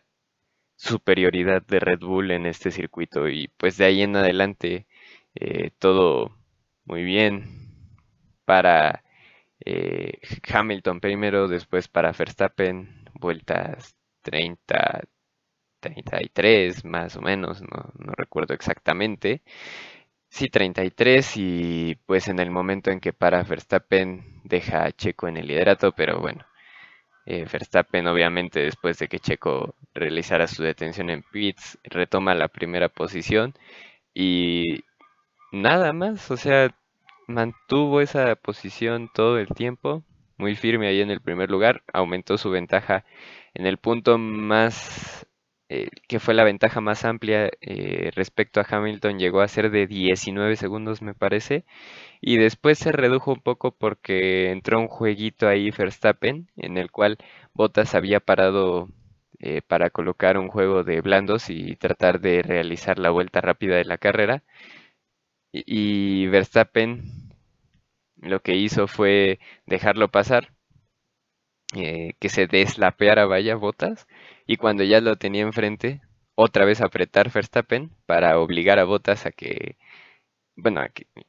superioridad 0.78 1.62
de 1.64 1.80
Red 1.82 2.00
Bull 2.00 2.32
en 2.32 2.46
este 2.46 2.72
circuito 2.72 3.28
y 3.28 3.50
pues 3.58 3.76
de 3.78 3.86
ahí 3.86 4.02
en 4.02 4.16
adelante 4.16 4.88
eh, 5.36 5.72
todo 5.78 6.38
muy 6.86 7.04
bien 7.04 7.44
para 8.46 9.04
eh, 9.66 10.20
Hamilton 10.54 11.02
primero, 11.02 11.50
después 11.50 11.90
para 11.90 12.14
Verstappen, 12.14 13.10
vueltas 13.16 13.96
30, 14.22 15.02
33 15.82 16.86
más 16.86 17.18
o 17.18 17.22
menos, 17.22 17.62
no, 17.62 17.92
recuerdo 18.16 18.54
exactamente. 18.54 19.42
Sí, 20.30 20.50
33 20.50 21.38
y 21.38 21.96
pues 22.06 22.28
en 22.30 22.40
el 22.40 22.52
momento 22.52 22.92
en 22.92 23.00
que 23.02 23.14
para 23.14 23.44
Verstappen 23.44 24.42
deja 24.46 24.86
a 24.86 24.92
Checo 24.94 25.28
en 25.28 25.38
el 25.38 25.48
liderato, 25.48 25.94
pero 25.94 26.20
bueno, 26.22 26.46
eh, 27.26 27.46
Verstappen 27.52 28.08
obviamente 28.08 28.60
después 28.62 29.00
de 29.00 29.08
que 29.08 29.20
Checo 29.20 29.76
realizara 29.94 30.48
su 30.48 30.64
detención 30.64 31.10
en 31.10 31.24
pits 31.24 31.80
retoma 31.84 32.36
la 32.36 32.48
primera 32.48 32.90
posición 32.90 33.54
y 34.14 34.84
nada 35.52 35.94
más, 35.94 36.30
o 36.32 36.38
sea, 36.38 36.76
mantuvo 37.28 38.02
esa 38.02 38.36
posición 38.36 39.10
todo 39.14 39.40
el 39.40 39.48
tiempo, 39.50 40.04
muy 40.38 40.56
firme 40.56 40.88
ahí 40.88 41.02
en 41.02 41.12
el 41.12 41.22
primer 41.22 41.50
lugar, 41.50 41.84
aumentó 41.94 42.38
su 42.38 42.50
ventaja 42.50 43.06
en 43.54 43.66
el 43.68 43.78
punto 43.78 44.18
más, 44.18 45.28
eh, 45.70 45.90
que 46.08 46.20
fue 46.20 46.34
la 46.34 46.44
ventaja 46.44 46.82
más 46.82 47.06
amplia 47.06 47.50
eh, 47.62 48.12
respecto 48.16 48.60
a 48.60 48.66
Hamilton, 48.70 49.20
llegó 49.20 49.42
a 49.42 49.48
ser 49.48 49.72
de 49.72 49.88
19 49.88 50.56
segundos 50.56 51.02
me 51.02 51.14
parece, 51.14 51.66
y 52.26 52.38
después 52.38 52.80
se 52.80 52.94
redujo 52.94 53.34
un 53.34 53.42
poco 53.42 53.72
porque 53.72 54.52
entró 54.52 54.80
un 54.80 54.88
jueguito 54.88 55.50
ahí 55.50 55.72
Verstappen, 55.72 56.50
en 56.56 56.78
el 56.78 56.90
cual 56.90 57.18
Bottas 57.54 57.96
había 57.96 58.22
parado 58.22 58.88
eh, 59.40 59.62
para 59.62 59.90
colocar 59.90 60.38
un 60.38 60.48
juego 60.48 60.84
de 60.86 61.02
blandos 61.02 61.50
y 61.50 61.76
tratar 61.76 62.22
de 62.22 62.42
realizar 62.42 62.98
la 62.98 63.10
vuelta 63.10 63.42
rápida 63.42 63.76
de 63.76 63.84
la 63.86 63.98
carrera. 63.98 64.44
Y 65.52 66.28
Verstappen 66.28 67.04
lo 68.18 68.42
que 68.42 68.56
hizo 68.56 68.88
fue 68.88 69.40
dejarlo 69.66 70.10
pasar, 70.10 70.54
eh, 71.76 72.14
que 72.20 72.30
se 72.30 72.48
deslapeara 72.48 73.26
vaya 73.26 73.56
botas, 73.56 74.08
y 74.48 74.58
cuando 74.58 74.84
ya 74.84 75.02
lo 75.02 75.18
tenía 75.18 75.42
enfrente, 75.44 76.02
otra 76.36 76.66
vez 76.66 76.82
apretar 76.82 77.32
Verstappen 77.32 77.92
para 78.06 78.40
obligar 78.40 78.80
a 78.80 78.86
Botas 78.86 79.26
a 79.26 79.32
que, 79.32 79.78
bueno, 80.56 80.82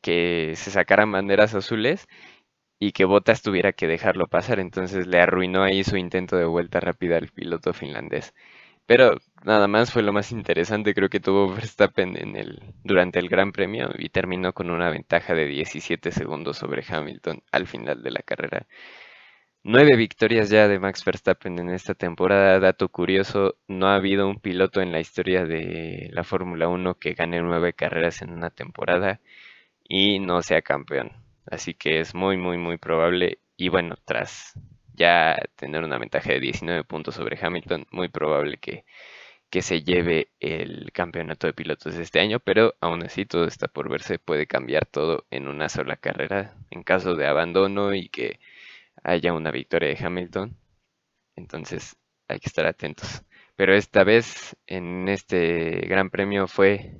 que, 0.02 0.54
se 0.56 0.70
sacaran 0.70 1.12
banderas 1.12 1.54
azules 1.54 2.06
y 2.78 2.92
que 2.92 3.04
Botas 3.04 3.42
tuviera 3.42 3.72
que 3.72 3.86
dejarlo 3.88 4.28
pasar. 4.28 4.60
Entonces 4.60 5.06
le 5.06 5.20
arruinó 5.20 5.62
ahí 5.62 5.84
su 5.84 5.96
intento 5.96 6.36
de 6.36 6.44
vuelta 6.46 6.80
rápida 6.80 7.16
al 7.18 7.28
piloto 7.28 7.72
finlandés. 7.72 8.34
Pero 8.86 9.16
nada 9.44 9.68
más 9.68 9.92
fue 9.92 10.02
lo 10.02 10.12
más 10.12 10.32
interesante 10.32 10.94
creo 10.94 11.08
que 11.08 11.20
tuvo 11.20 11.48
Verstappen 11.54 12.16
en 12.16 12.36
el, 12.36 12.62
durante 12.84 13.18
el 13.18 13.28
Gran 13.28 13.52
Premio 13.52 13.90
y 13.98 14.10
terminó 14.10 14.52
con 14.52 14.70
una 14.70 14.90
ventaja 14.90 15.34
de 15.34 15.46
17 15.46 16.12
segundos 16.12 16.58
sobre 16.58 16.84
Hamilton 16.86 17.42
al 17.52 17.66
final 17.66 18.02
de 18.02 18.10
la 18.10 18.22
carrera. 18.22 18.66
Nueve 19.66 19.96
victorias 19.96 20.50
ya 20.50 20.68
de 20.68 20.78
Max 20.78 21.02
Verstappen 21.06 21.58
en 21.58 21.70
esta 21.70 21.94
temporada. 21.94 22.60
Dato 22.60 22.90
curioso, 22.90 23.56
no 23.66 23.86
ha 23.86 23.94
habido 23.94 24.28
un 24.28 24.38
piloto 24.38 24.82
en 24.82 24.92
la 24.92 25.00
historia 25.00 25.46
de 25.46 26.10
la 26.12 26.22
Fórmula 26.22 26.68
1 26.68 26.98
que 26.98 27.14
gane 27.14 27.40
nueve 27.40 27.72
carreras 27.72 28.20
en 28.20 28.30
una 28.30 28.50
temporada 28.50 29.20
y 29.88 30.18
no 30.18 30.42
sea 30.42 30.60
campeón. 30.60 31.12
Así 31.46 31.72
que 31.72 32.00
es 32.00 32.14
muy, 32.14 32.36
muy, 32.36 32.58
muy 32.58 32.76
probable. 32.76 33.38
Y 33.56 33.70
bueno, 33.70 33.96
tras 34.04 34.52
ya 34.92 35.34
tener 35.56 35.82
una 35.82 35.96
ventaja 35.96 36.30
de 36.34 36.40
19 36.40 36.84
puntos 36.84 37.14
sobre 37.14 37.38
Hamilton, 37.40 37.86
muy 37.90 38.08
probable 38.08 38.58
que, 38.58 38.84
que 39.48 39.62
se 39.62 39.82
lleve 39.82 40.28
el 40.40 40.92
campeonato 40.92 41.46
de 41.46 41.54
pilotos 41.54 41.96
este 41.96 42.20
año, 42.20 42.38
pero 42.38 42.74
aún 42.82 43.02
así 43.04 43.24
todo 43.24 43.46
está 43.46 43.68
por 43.68 43.88
verse, 43.88 44.18
puede 44.18 44.46
cambiar 44.46 44.84
todo 44.84 45.24
en 45.30 45.48
una 45.48 45.70
sola 45.70 45.96
carrera 45.96 46.54
en 46.70 46.82
caso 46.82 47.14
de 47.14 47.26
abandono 47.26 47.94
y 47.94 48.10
que 48.10 48.40
haya 49.04 49.32
una 49.32 49.52
victoria 49.52 49.90
de 49.90 50.04
Hamilton. 50.04 50.56
Entonces 51.36 51.96
hay 52.28 52.40
que 52.40 52.48
estar 52.48 52.66
atentos. 52.66 53.22
Pero 53.56 53.74
esta 53.74 54.02
vez 54.04 54.56
en 54.66 55.08
este 55.08 55.86
gran 55.86 56.10
premio 56.10 56.48
fue 56.48 56.98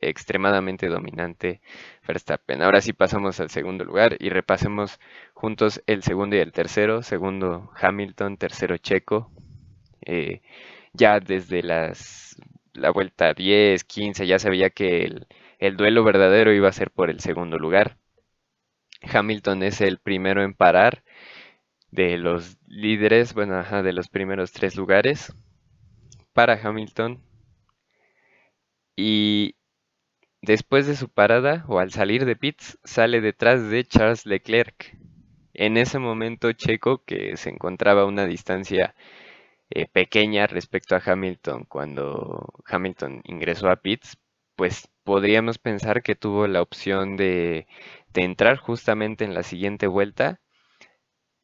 extremadamente 0.00 0.88
dominante 0.88 1.60
Verstappen. 2.06 2.62
Ahora 2.62 2.80
sí 2.80 2.92
pasamos 2.92 3.40
al 3.40 3.50
segundo 3.50 3.84
lugar 3.84 4.16
y 4.18 4.30
repasemos 4.30 4.98
juntos 5.34 5.82
el 5.86 6.02
segundo 6.02 6.36
y 6.36 6.40
el 6.40 6.52
tercero. 6.52 7.02
Segundo 7.02 7.70
Hamilton, 7.80 8.36
tercero 8.38 8.76
Checo. 8.78 9.30
Eh, 10.02 10.42
ya 10.92 11.20
desde 11.20 11.62
las, 11.62 12.36
la 12.72 12.90
vuelta 12.90 13.34
10, 13.34 13.84
15 13.84 14.26
ya 14.26 14.38
sabía 14.38 14.70
que 14.70 15.04
el, 15.04 15.26
el 15.58 15.76
duelo 15.76 16.04
verdadero 16.04 16.52
iba 16.52 16.68
a 16.68 16.72
ser 16.72 16.90
por 16.90 17.10
el 17.10 17.20
segundo 17.20 17.58
lugar. 17.58 17.98
Hamilton 19.02 19.62
es 19.62 19.80
el 19.80 19.98
primero 19.98 20.42
en 20.42 20.54
parar 20.54 21.03
de 21.94 22.18
los 22.18 22.58
líderes, 22.66 23.34
bueno, 23.34 23.62
de 23.62 23.92
los 23.92 24.08
primeros 24.08 24.50
tres 24.50 24.74
lugares 24.74 25.32
para 26.32 26.54
Hamilton. 26.60 27.22
Y 28.96 29.54
después 30.42 30.88
de 30.88 30.96
su 30.96 31.08
parada 31.08 31.64
o 31.68 31.78
al 31.78 31.92
salir 31.92 32.24
de 32.24 32.34
pits, 32.34 32.78
sale 32.82 33.20
detrás 33.20 33.70
de 33.70 33.84
Charles 33.84 34.26
Leclerc. 34.26 34.98
En 35.52 35.76
ese 35.76 36.00
momento 36.00 36.52
Checo, 36.52 37.04
que 37.04 37.36
se 37.36 37.50
encontraba 37.50 38.02
a 38.02 38.06
una 38.06 38.26
distancia 38.26 38.96
eh, 39.70 39.86
pequeña 39.86 40.48
respecto 40.48 40.96
a 40.96 41.02
Hamilton 41.04 41.64
cuando 41.66 42.54
Hamilton 42.66 43.20
ingresó 43.24 43.68
a 43.70 43.76
pits, 43.76 44.18
pues 44.56 44.88
podríamos 45.04 45.58
pensar 45.58 46.02
que 46.02 46.16
tuvo 46.16 46.48
la 46.48 46.60
opción 46.62 47.16
de 47.16 47.68
entrar 48.14 48.56
justamente 48.58 49.24
en 49.24 49.34
la 49.34 49.44
siguiente 49.44 49.86
vuelta 49.86 50.40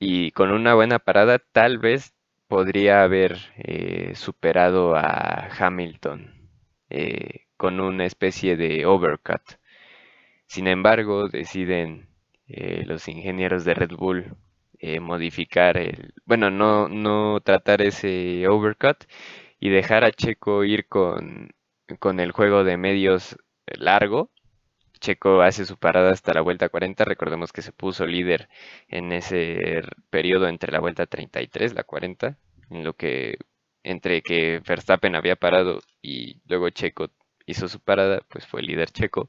y 0.00 0.33
con 0.33 0.50
una 0.50 0.75
buena 0.75 0.99
parada 0.99 1.38
tal 1.38 1.78
vez 1.78 2.14
podría 2.49 3.02
haber 3.04 3.38
eh, 3.57 4.14
superado 4.16 4.97
a 4.97 5.49
Hamilton 5.59 6.50
eh, 6.88 7.47
con 7.57 7.78
una 7.80 8.07
especie 8.07 8.57
de 8.57 8.87
overcut. 8.87 9.42
Sin 10.47 10.66
embargo, 10.66 11.28
deciden 11.28 12.09
eh, 12.49 12.83
los 12.87 13.07
ingenieros 13.09 13.64
de 13.64 13.75
Red 13.75 13.92
Bull 13.97 14.37
modificar 15.02 15.76
el, 15.76 16.14
bueno, 16.25 16.50
no, 16.50 16.88
no 16.88 17.40
tratar 17.40 17.83
ese 17.83 18.49
overcut 18.49 19.04
y 19.61 19.69
dejar 19.69 20.04
a 20.04 20.11
Checo 20.11 20.64
ir 20.64 20.88
con, 20.88 21.50
con 21.99 22.19
el 22.19 22.33
juego 22.33 22.64
de 22.64 22.78
medios 22.78 23.37
largo 23.66 24.30
Checo 25.00 25.42
hace 25.42 25.64
su 25.66 25.76
parada 25.78 26.12
hasta 26.12 26.35
la 26.35 26.42
vuelta 26.42 26.69
40. 26.69 27.04
Recordemos 27.04 27.52
que 27.52 27.62
se 27.62 27.73
puso 27.73 28.07
líder 28.07 28.49
en 28.88 29.12
ese 29.12 29.83
periodo 30.11 30.49
entre 30.49 30.73
la 30.73 30.80
vuelta 30.80 31.07
33, 31.07 31.75
la 31.75 31.85
40, 31.85 32.38
en 32.71 32.85
lo 32.85 32.95
que 32.95 33.38
entre 33.83 34.23
que 34.23 34.61
Verstappen 34.66 35.14
había 35.16 35.37
parado 35.37 35.80
y 36.02 36.40
luego 36.47 36.71
Checo 36.71 37.09
hizo 37.47 37.69
su 37.69 37.80
parada, 37.80 38.21
pues 38.28 38.47
fue 38.47 38.62
líder 38.62 38.90
Checo. 38.90 39.28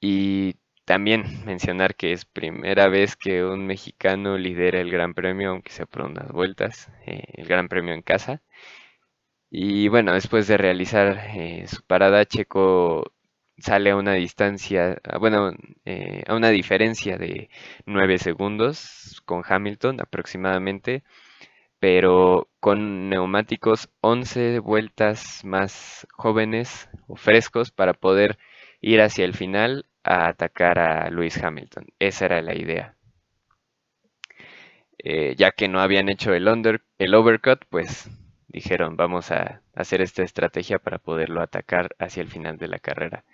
Y 0.00 0.56
también 0.84 1.44
mencionar 1.46 1.94
que 1.94 2.12
es 2.12 2.24
primera 2.24 2.88
vez 2.88 3.16
que 3.16 3.44
un 3.44 3.66
mexicano 3.66 4.36
lidera 4.38 4.80
el 4.80 4.90
Gran 4.90 5.14
Premio, 5.14 5.50
aunque 5.50 5.72
sea 5.72 5.86
por 5.86 6.02
unas 6.02 6.30
vueltas, 6.32 6.90
eh, 7.06 7.22
el 7.34 7.46
Gran 7.46 7.68
Premio 7.68 7.94
en 7.94 8.02
casa. 8.02 8.42
Y 9.50 9.88
bueno, 9.88 10.12
después 10.12 10.46
de 10.48 10.56
realizar 10.56 11.18
eh, 11.34 11.66
su 11.68 11.82
parada, 11.84 12.24
Checo 12.24 13.12
sale 13.60 13.90
a 13.90 13.96
una 13.96 14.14
distancia, 14.14 14.98
bueno, 15.18 15.52
eh, 15.84 16.22
a 16.26 16.34
una 16.34 16.50
diferencia 16.50 17.16
de 17.18 17.50
9 17.86 18.18
segundos 18.18 19.22
con 19.24 19.42
Hamilton 19.46 20.00
aproximadamente, 20.00 21.02
pero 21.80 22.48
con 22.60 23.08
neumáticos 23.10 23.90
11 24.00 24.60
vueltas 24.60 25.44
más 25.44 26.06
jóvenes 26.12 26.88
o 27.08 27.16
frescos 27.16 27.70
para 27.72 27.94
poder 27.94 28.38
ir 28.80 29.00
hacia 29.02 29.24
el 29.24 29.34
final 29.34 29.86
a 30.04 30.28
atacar 30.28 30.78
a 30.78 31.10
Lewis 31.10 31.42
Hamilton. 31.42 31.86
Esa 31.98 32.26
era 32.26 32.42
la 32.42 32.54
idea. 32.56 32.96
Eh, 34.98 35.34
ya 35.36 35.50
que 35.52 35.68
no 35.68 35.80
habían 35.80 36.08
hecho 36.10 36.34
el, 36.34 36.46
under, 36.48 36.82
el 36.98 37.14
overcut, 37.14 37.64
pues 37.70 38.10
dijeron 38.48 38.96
vamos 38.96 39.30
a 39.30 39.62
hacer 39.74 40.02
esta 40.02 40.22
estrategia 40.22 40.78
para 40.78 40.98
poderlo 40.98 41.40
atacar 41.40 41.94
hacia 41.98 42.22
el 42.22 42.28
final 42.28 42.58
de 42.58 42.68
la 42.68 42.78
carrera. 42.78 43.24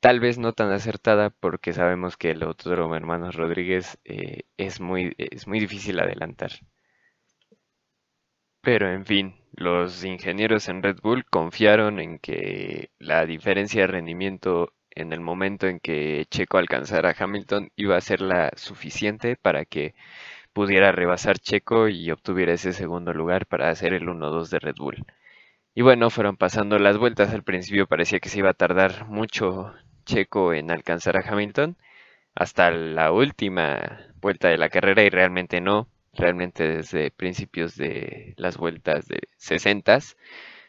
Tal 0.00 0.20
vez 0.20 0.38
no 0.38 0.52
tan 0.52 0.70
acertada 0.72 1.30
porque 1.30 1.72
sabemos 1.72 2.16
que 2.16 2.30
el 2.30 2.42
Autódromo 2.42 2.94
Hermanos 2.96 3.34
Rodríguez 3.34 3.98
eh, 4.04 4.42
es, 4.56 4.80
muy, 4.80 5.14
es 5.18 5.46
muy 5.46 5.60
difícil 5.60 5.98
adelantar. 6.00 6.52
Pero 8.62 8.92
en 8.92 9.04
fin, 9.06 9.34
los 9.52 10.04
ingenieros 10.04 10.68
en 10.68 10.82
Red 10.82 10.98
Bull 11.02 11.24
confiaron 11.24 11.98
en 11.98 12.18
que 12.20 12.90
la 12.98 13.26
diferencia 13.26 13.80
de 13.82 13.86
rendimiento 13.88 14.72
en 14.90 15.12
el 15.12 15.20
momento 15.20 15.66
en 15.66 15.80
que 15.80 16.26
Checo 16.30 16.58
alcanzara 16.58 17.10
a 17.10 17.16
Hamilton 17.18 17.70
iba 17.76 17.96
a 17.96 18.00
ser 18.00 18.20
la 18.20 18.50
suficiente 18.56 19.36
para 19.36 19.64
que 19.64 19.94
pudiera 20.52 20.92
rebasar 20.92 21.38
Checo 21.38 21.88
y 21.88 22.10
obtuviera 22.10 22.52
ese 22.52 22.72
segundo 22.72 23.12
lugar 23.12 23.46
para 23.46 23.70
hacer 23.70 23.94
el 23.94 24.08
1-2 24.08 24.50
de 24.50 24.58
Red 24.60 24.76
Bull. 24.76 25.04
Y 25.74 25.82
bueno, 25.82 26.10
fueron 26.10 26.36
pasando 26.36 26.78
las 26.78 26.98
vueltas. 26.98 27.32
Al 27.32 27.44
principio 27.44 27.86
parecía 27.86 28.20
que 28.20 28.28
se 28.28 28.40
iba 28.40 28.50
a 28.50 28.54
tardar 28.54 29.06
mucho 29.08 29.72
Checo 30.08 30.54
en 30.54 30.70
alcanzar 30.70 31.16
a 31.18 31.24
Hamilton 31.28 31.76
hasta 32.34 32.70
la 32.70 33.12
última 33.12 34.06
vuelta 34.20 34.48
de 34.48 34.58
la 34.58 34.70
carrera 34.70 35.04
y 35.04 35.10
realmente 35.10 35.60
no. 35.60 35.88
Realmente 36.14 36.66
desde 36.68 37.10
principios 37.12 37.76
de 37.76 38.34
las 38.38 38.56
vueltas 38.56 39.06
de 39.08 39.20
60, 39.36 40.00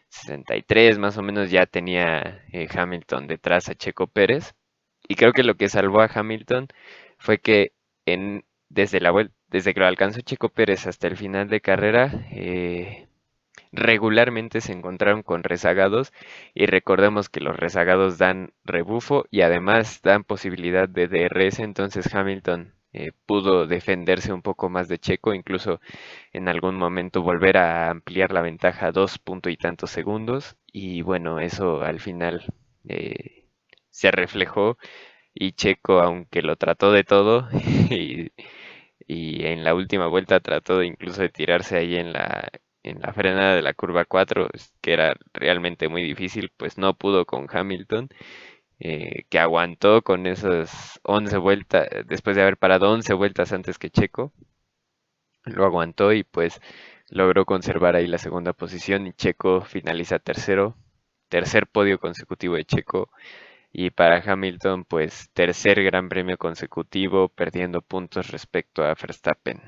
63 0.09 0.99
más 0.99 1.17
o 1.17 1.23
menos 1.23 1.51
ya 1.51 1.65
tenía 1.65 2.43
eh, 2.51 2.67
Hamilton 2.73 3.27
detrás 3.27 3.69
a 3.69 3.75
Checo 3.75 4.07
Pérez. 4.07 4.55
Y 5.07 5.15
creo 5.15 5.33
que 5.33 5.43
lo 5.43 5.55
que 5.55 5.69
salvó 5.69 6.01
a 6.01 6.09
Hamilton 6.13 6.67
fue 7.17 7.39
que 7.39 7.73
en, 8.05 8.45
desde, 8.69 8.99
la, 9.01 9.13
desde 9.47 9.73
que 9.73 9.79
lo 9.79 9.87
alcanzó 9.87 10.21
Checo 10.21 10.49
Pérez 10.49 10.87
hasta 10.87 11.07
el 11.07 11.17
final 11.17 11.49
de 11.49 11.61
carrera, 11.61 12.27
eh, 12.31 13.08
regularmente 13.71 14.61
se 14.61 14.73
encontraron 14.73 15.23
con 15.23 15.43
rezagados 15.43 16.11
y 16.53 16.65
recordemos 16.65 17.29
que 17.29 17.39
los 17.41 17.57
rezagados 17.57 18.17
dan 18.17 18.53
rebufo 18.63 19.25
y 19.31 19.41
además 19.41 20.01
dan 20.01 20.23
posibilidad 20.23 20.89
de 20.89 21.07
DRS, 21.07 21.59
entonces 21.63 22.13
Hamilton 22.13 22.73
eh, 22.93 23.11
pudo 23.27 23.67
defenderse 23.67 24.33
un 24.33 24.41
poco 24.41 24.69
más 24.69 24.87
de 24.87 24.97
Checo, 24.97 25.33
incluso 25.33 25.79
en 26.33 26.47
algún 26.47 26.75
momento 26.75 27.21
volver 27.21 27.57
a 27.57 27.89
ampliar 27.91 28.31
la 28.31 28.41
ventaja 28.41 28.87
a 28.87 28.91
dos 28.91 29.19
punto 29.19 29.49
y 29.49 29.57
tantos 29.57 29.91
segundos 29.91 30.57
y 30.71 31.01
bueno, 31.03 31.39
eso 31.39 31.81
al 31.81 31.99
final 31.99 32.43
eh, 32.87 33.45
se 33.89 34.11
reflejó 34.11 34.77
y 35.33 35.53
Checo, 35.53 36.01
aunque 36.01 36.41
lo 36.41 36.55
trató 36.57 36.91
de 36.91 37.03
todo 37.03 37.47
y, 37.91 38.31
y 39.07 39.45
en 39.45 39.63
la 39.63 39.75
última 39.75 40.07
vuelta 40.07 40.39
trató 40.39 40.79
de 40.79 40.87
incluso 40.87 41.21
de 41.21 41.29
tirarse 41.29 41.77
ahí 41.77 41.95
en 41.95 42.13
la 42.13 42.49
en 42.83 42.99
la 43.01 43.13
frenada 43.13 43.55
de 43.55 43.61
la 43.61 43.73
curva 43.73 44.05
4, 44.05 44.49
que 44.81 44.93
era 44.93 45.15
realmente 45.33 45.89
muy 45.89 46.03
difícil, 46.03 46.51
pues 46.57 46.77
no 46.77 46.95
pudo 46.95 47.25
con 47.25 47.47
Hamilton, 47.51 48.09
eh, 48.79 49.23
que 49.29 49.39
aguantó 49.39 50.01
con 50.03 50.27
esas 50.27 50.99
11 51.03 51.37
vueltas, 51.37 51.87
después 52.07 52.35
de 52.35 52.43
haber 52.43 52.57
parado 52.57 52.91
11 52.91 53.13
vueltas 53.13 53.51
antes 53.53 53.77
que 53.79 53.89
Checo, 53.89 54.33
lo 55.43 55.65
aguantó 55.65 56.13
y 56.13 56.23
pues 56.23 56.61
logró 57.09 57.45
conservar 57.45 57.95
ahí 57.95 58.07
la 58.07 58.17
segunda 58.17 58.53
posición 58.53 59.07
y 59.07 59.13
Checo 59.13 59.61
finaliza 59.61 60.19
tercero, 60.19 60.75
tercer 61.29 61.67
podio 61.67 61.99
consecutivo 61.99 62.55
de 62.55 62.65
Checo. 62.65 63.09
Y 63.71 63.91
para 63.91 64.17
Hamilton, 64.25 64.85
pues 64.85 65.29
tercer 65.33 65.83
gran 65.83 66.09
premio 66.09 66.37
consecutivo, 66.37 67.29
perdiendo 67.29 67.81
puntos 67.81 68.29
respecto 68.31 68.83
a 68.83 68.95
Verstappen. 68.95 69.61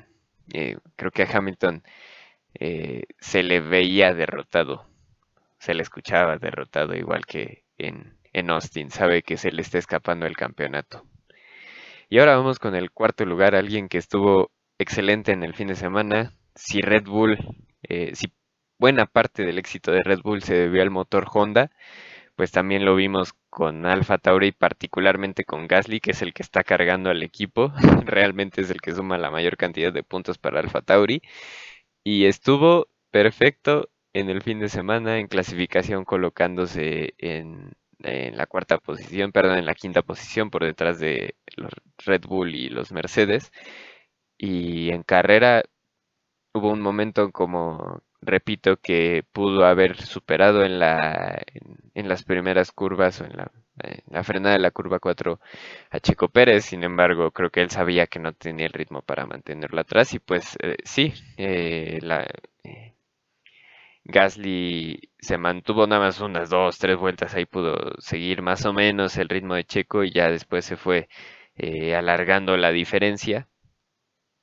Eh, 0.52 0.76
creo 0.96 1.10
que 1.12 1.22
a 1.22 1.28
Hamilton 1.32 1.82
eh, 2.58 3.04
se 3.20 3.42
le 3.42 3.60
veía 3.60 4.14
derrotado, 4.14 4.86
se 5.58 5.74
le 5.74 5.82
escuchaba 5.82 6.38
derrotado 6.38 6.94
igual 6.94 7.26
que 7.26 7.64
en, 7.78 8.14
en 8.32 8.50
Austin, 8.50 8.90
sabe 8.90 9.22
que 9.22 9.36
se 9.36 9.52
le 9.52 9.62
está 9.62 9.78
escapando 9.78 10.26
el 10.26 10.36
campeonato. 10.36 11.04
Y 12.08 12.18
ahora 12.18 12.36
vamos 12.36 12.58
con 12.58 12.74
el 12.74 12.90
cuarto 12.90 13.24
lugar, 13.24 13.54
alguien 13.54 13.88
que 13.88 13.98
estuvo 13.98 14.50
excelente 14.78 15.32
en 15.32 15.42
el 15.42 15.54
fin 15.54 15.68
de 15.68 15.76
semana. 15.76 16.34
Si 16.54 16.82
Red 16.82 17.04
Bull, 17.04 17.38
eh, 17.82 18.12
si 18.14 18.32
buena 18.78 19.06
parte 19.06 19.44
del 19.44 19.58
éxito 19.58 19.92
de 19.92 20.02
Red 20.02 20.20
Bull 20.22 20.42
se 20.42 20.54
debió 20.54 20.82
al 20.82 20.90
motor 20.90 21.26
Honda, 21.32 21.70
pues 22.36 22.50
también 22.50 22.84
lo 22.84 22.96
vimos 22.96 23.34
con 23.50 23.86
Alfa 23.86 24.18
Tauri, 24.18 24.52
particularmente 24.52 25.44
con 25.44 25.68
Gasly, 25.68 26.00
que 26.00 26.12
es 26.12 26.22
el 26.22 26.32
que 26.34 26.42
está 26.42 26.64
cargando 26.64 27.10
al 27.10 27.22
equipo. 27.22 27.72
Realmente 28.06 28.62
es 28.62 28.70
el 28.70 28.80
que 28.80 28.92
suma 28.92 29.18
la 29.18 29.30
mayor 29.30 29.56
cantidad 29.56 29.92
de 29.92 30.02
puntos 30.02 30.38
para 30.38 30.60
Alfa 30.60 30.82
Tauri. 30.82 31.22
Y 32.04 32.26
estuvo 32.26 32.88
perfecto 33.10 33.88
en 34.12 34.28
el 34.30 34.42
fin 34.42 34.58
de 34.60 34.68
semana 34.68 35.18
en 35.18 35.28
clasificación 35.28 36.04
colocándose 36.04 37.14
en, 37.18 37.72
la 37.98 38.46
cuarta 38.46 38.78
posición, 38.78 39.30
perdón, 39.32 39.58
en 39.58 39.66
la 39.66 39.74
quinta 39.74 40.02
posición 40.02 40.50
por 40.50 40.64
detrás 40.64 40.98
de 40.98 41.36
los 41.56 41.72
Red 41.98 42.22
Bull 42.26 42.54
y 42.54 42.68
los 42.68 42.92
Mercedes. 42.92 43.52
Y 44.38 44.90
en 44.90 45.04
carrera 45.04 45.62
hubo 46.54 46.70
un 46.70 46.80
momento 46.80 47.30
como 47.32 48.02
repito 48.20 48.76
que 48.78 49.24
pudo 49.32 49.64
haber 49.66 50.00
superado 50.02 50.64
en, 50.64 50.78
la, 50.78 51.42
en, 51.94 52.08
las 52.08 52.24
primeras 52.24 52.72
curvas 52.72 53.20
o 53.20 53.24
en 53.24 53.36
la, 53.36 53.52
frenada 54.22 54.54
de 54.54 54.60
la 54.60 54.70
curva 54.70 54.98
4 54.98 55.40
a 55.90 56.00
Checo 56.00 56.28
Pérez, 56.28 56.64
sin 56.66 56.84
embargo 56.84 57.30
creo 57.30 57.50
que 57.50 57.62
él 57.62 57.70
sabía 57.70 58.06
que 58.06 58.18
no 58.18 58.32
tenía 58.32 58.66
el 58.66 58.72
ritmo 58.72 59.02
para 59.02 59.26
mantenerlo 59.26 59.80
atrás 59.80 60.14
y 60.14 60.18
pues 60.18 60.56
eh, 60.62 60.76
sí, 60.84 61.12
eh, 61.36 61.98
la, 62.02 62.26
eh, 62.64 62.94
Gasly 64.04 65.10
se 65.18 65.38
mantuvo 65.38 65.86
nada 65.86 66.02
más 66.02 66.20
unas 66.20 66.50
dos, 66.50 66.78
tres 66.78 66.96
vueltas, 66.98 67.34
ahí 67.34 67.46
pudo 67.46 67.92
seguir 67.98 68.42
más 68.42 68.64
o 68.66 68.72
menos 68.72 69.16
el 69.16 69.28
ritmo 69.28 69.54
de 69.54 69.64
Checo 69.64 70.04
y 70.04 70.12
ya 70.12 70.28
después 70.30 70.64
se 70.64 70.76
fue 70.76 71.08
alargando 71.96 72.56
la 72.56 72.70
diferencia. 72.72 73.48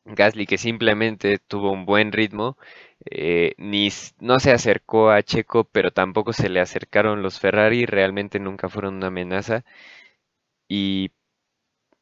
Gasly 0.06 0.46
que 0.46 0.58
simplemente 0.58 1.38
tuvo 1.40 1.72
un 1.72 1.86
buen 1.86 2.12
ritmo, 2.12 2.58
eh, 3.12 3.54
ni, 3.58 3.90
no 4.20 4.40
se 4.40 4.52
acercó 4.52 5.12
a 5.12 5.22
Checo, 5.24 5.66
pero 5.66 5.92
tampoco 5.92 6.34
se 6.34 6.50
le 6.50 6.60
acercaron 6.62 7.24
los 7.24 7.40
Ferrari, 7.40 7.86
realmente 7.86 8.40
nunca 8.40 8.70
fueron 8.70 8.96
una 8.96 9.08
amenaza. 9.08 9.64
Y 10.68 11.12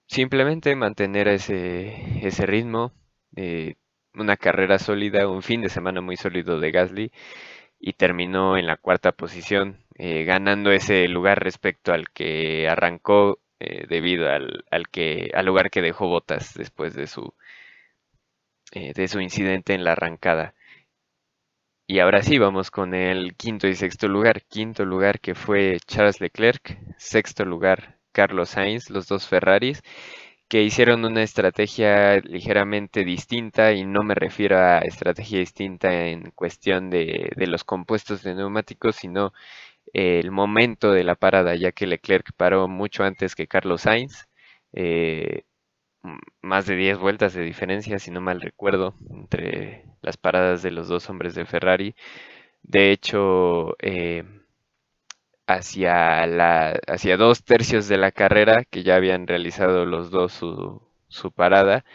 simplemente 0.07 0.75
mantener 0.75 1.27
ese, 1.27 2.25
ese 2.27 2.45
ritmo, 2.45 2.93
eh, 3.35 3.75
una 4.13 4.37
carrera 4.37 4.79
sólida, 4.79 5.27
un 5.29 5.43
fin 5.43 5.61
de 5.61 5.69
semana 5.69 6.01
muy 6.01 6.17
sólido 6.17 6.59
de 6.59 6.71
Gasly, 6.71 7.11
y 7.79 7.93
terminó 7.93 8.57
en 8.57 8.67
la 8.67 8.77
cuarta 8.77 9.11
posición, 9.13 9.85
eh, 9.95 10.23
ganando 10.25 10.71
ese 10.71 11.07
lugar 11.07 11.43
respecto 11.43 11.93
al 11.93 12.09
que 12.11 12.67
arrancó 12.69 13.39
debido 13.89 14.29
al, 14.29 14.65
al, 14.69 14.87
que, 14.89 15.31
al 15.33 15.47
lugar 15.47 15.71
que 15.71 15.81
dejó 15.81 16.07
Botas 16.07 16.53
después 16.53 16.93
de 16.93 17.07
su 17.07 17.33
eh, 18.73 18.93
de 18.93 19.07
su 19.07 19.19
incidente 19.21 19.73
en 19.73 19.83
la 19.83 19.93
arrancada. 19.93 20.53
Y 21.89 21.99
ahora 21.99 22.21
sí, 22.21 22.37
vamos 22.37 22.69
con 22.69 22.93
el 22.93 23.35
quinto 23.35 23.67
y 23.67 23.75
sexto 23.75 24.07
lugar. 24.09 24.41
Quinto 24.43 24.83
lugar 24.85 25.21
que 25.21 25.35
fue 25.35 25.77
Charles 25.87 26.19
Leclerc, 26.19 26.77
sexto 26.97 27.45
lugar 27.45 27.97
Carlos 28.11 28.49
Sainz, 28.49 28.89
los 28.89 29.07
dos 29.07 29.27
Ferraris, 29.27 29.81
que 30.49 30.63
hicieron 30.63 31.05
una 31.05 31.23
estrategia 31.23 32.19
ligeramente 32.19 33.05
distinta 33.05 33.73
y 33.73 33.85
no 33.85 34.03
me 34.03 34.15
refiero 34.15 34.57
a 34.59 34.79
estrategia 34.79 35.39
distinta 35.39 36.07
en 36.07 36.31
cuestión 36.31 36.89
de, 36.89 37.31
los 37.37 37.63
compuestos 37.63 38.23
de 38.23 38.35
neumáticos, 38.35 38.97
sino 38.97 39.33
el 39.93 40.31
momento 40.31 40.91
de 40.91 41.03
la 41.05 41.15
parada, 41.15 41.55
ya 41.55 41.71
que 41.73 41.87
Leclerc 41.87 42.33
paró 42.37 42.67
mucho 42.67 43.03
antes 43.03 43.35
que 43.35 43.47
Carlos 43.47 43.83
Sainz. 43.83 44.27
Eh, 44.73 45.43
más 46.41 46.65
de 46.65 46.75
10 46.75 46.99
vueltas 46.99 47.33
de 47.33 47.43
diferencia, 47.43 47.99
si 47.99 48.11
no 48.11 48.21
mal 48.21 48.41
recuerdo, 48.41 48.95
entre 49.09 49.85
las 50.01 50.17
paradas 50.17 50.61
de 50.63 50.71
los 50.71 50.87
dos 50.87 51.09
hombres 51.09 51.35
de 51.35 51.45
Ferrari. 51.45 51.95
De 52.63 52.91
hecho, 52.91 53.75
eh, 53.81 54.23
hacia, 55.47 56.27
la, 56.27 56.79
hacia 56.87 57.17
dos 57.17 57.43
tercios 57.43 57.87
de 57.87 57.97
la 57.97 58.11
carrera, 58.11 58.63
que 58.69 58.83
ya 58.83 58.95
habían 58.95 59.27
realizado 59.27 59.85
los 59.85 60.11
dos 60.11 60.33
su, 60.33 60.81
su 61.07 61.31
parada, 61.31 61.85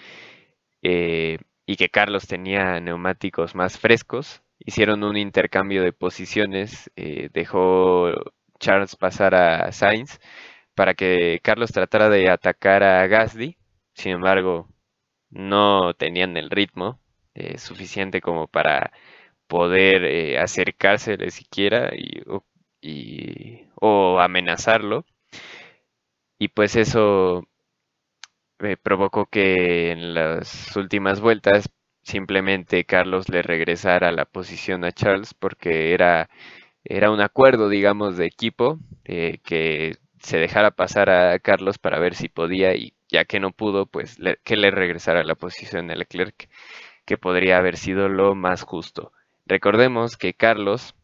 eh, 0.82 1.38
y 1.66 1.76
que 1.76 1.88
Carlos 1.90 2.26
tenía 2.26 2.80
neumáticos 2.80 3.54
más 3.54 3.78
frescos, 3.78 4.42
hicieron 4.58 5.04
un 5.04 5.16
intercambio 5.16 5.82
de 5.82 5.92
posiciones, 5.92 6.90
eh, 6.96 7.28
dejó 7.32 8.10
Charles 8.58 8.96
pasar 8.96 9.34
a 9.34 9.72
Sainz 9.72 10.18
para 10.74 10.94
que 10.94 11.40
Carlos 11.42 11.72
tratara 11.72 12.08
de 12.08 12.30
atacar 12.30 12.82
a 12.82 13.06
Gasly 13.06 13.58
sin 13.94 14.12
embargo, 14.12 14.68
no 15.30 15.94
tenían 15.94 16.36
el 16.36 16.50
ritmo 16.50 17.00
eh, 17.34 17.58
suficiente 17.58 18.20
como 18.20 18.46
para 18.48 18.92
poder 19.48 20.04
eh, 20.04 20.38
siquiera 21.30 21.92
y, 21.94 22.22
o, 23.80 24.20
amenazarlo. 24.20 25.04
Y 26.38 26.48
pues 26.48 26.76
eso 26.76 27.44
eh, 28.60 28.76
provocó 28.76 29.26
que 29.26 29.90
en 29.92 30.14
las 30.14 30.76
últimas 30.76 31.20
vueltas 31.20 31.68
simplemente 32.02 32.84
Carlos 32.84 33.28
le 33.28 33.42
regresara 33.42 34.12
la 34.12 34.24
posición 34.24 34.84
a 34.84 34.92
Charles 34.92 35.34
porque 35.34 35.94
era, 35.94 36.28
era 36.84 37.10
un 37.10 37.20
acuerdo, 37.20 37.68
digamos, 37.68 38.16
de 38.16 38.26
equipo 38.26 38.78
que 39.04 39.98
se 40.20 40.38
dejara 40.38 40.70
pasar 40.72 41.10
a 41.10 41.38
Carlos 41.40 41.78
para 41.78 41.98
ver 41.98 42.14
si 42.14 42.28
podía 42.28 42.74
y 42.74 42.94
ya 43.12 43.26
que 43.26 43.38
no 43.40 43.52
pudo, 43.52 43.86
pues 43.86 44.18
que 44.42 44.56
le 44.56 44.70
regresara 44.70 45.22
la 45.22 45.34
posición 45.34 45.86
de 45.86 45.96
Leclerc, 45.96 46.48
que 47.04 47.18
podría 47.18 47.58
haber 47.58 47.76
sido 47.76 48.08
lo 48.08 48.34
más 48.34 48.62
justo. 48.62 49.12
Recordemos 49.46 50.16
que 50.16 50.34
Carlos 50.34 50.94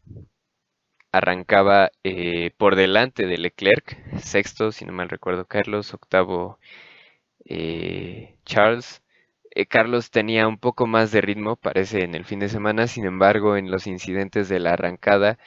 arrancaba 1.11 1.91
eh, 2.03 2.51
por 2.57 2.75
delante 2.75 3.25
de 3.27 3.37
Leclerc, 3.37 3.97
sexto, 4.19 4.71
si 4.71 4.85
no 4.85 4.93
mal 4.93 5.09
recuerdo, 5.09 5.45
Carlos, 5.45 5.93
octavo, 5.93 6.59
eh, 7.45 8.35
Charles. 8.45 9.03
Eh, 9.51 9.65
Carlos 9.67 10.11
tenía 10.11 10.47
un 10.47 10.57
poco 10.57 10.87
más 10.87 11.11
de 11.11 11.21
ritmo, 11.21 11.55
parece, 11.57 12.03
en 12.03 12.15
el 12.15 12.25
fin 12.25 12.39
de 12.39 12.49
semana, 12.49 12.87
sin 12.87 13.05
embargo, 13.05 13.55
en 13.57 13.71
los 13.71 13.87
incidentes 13.87 14.49
de 14.49 14.59
la 14.59 14.73
arrancada, 14.73 15.37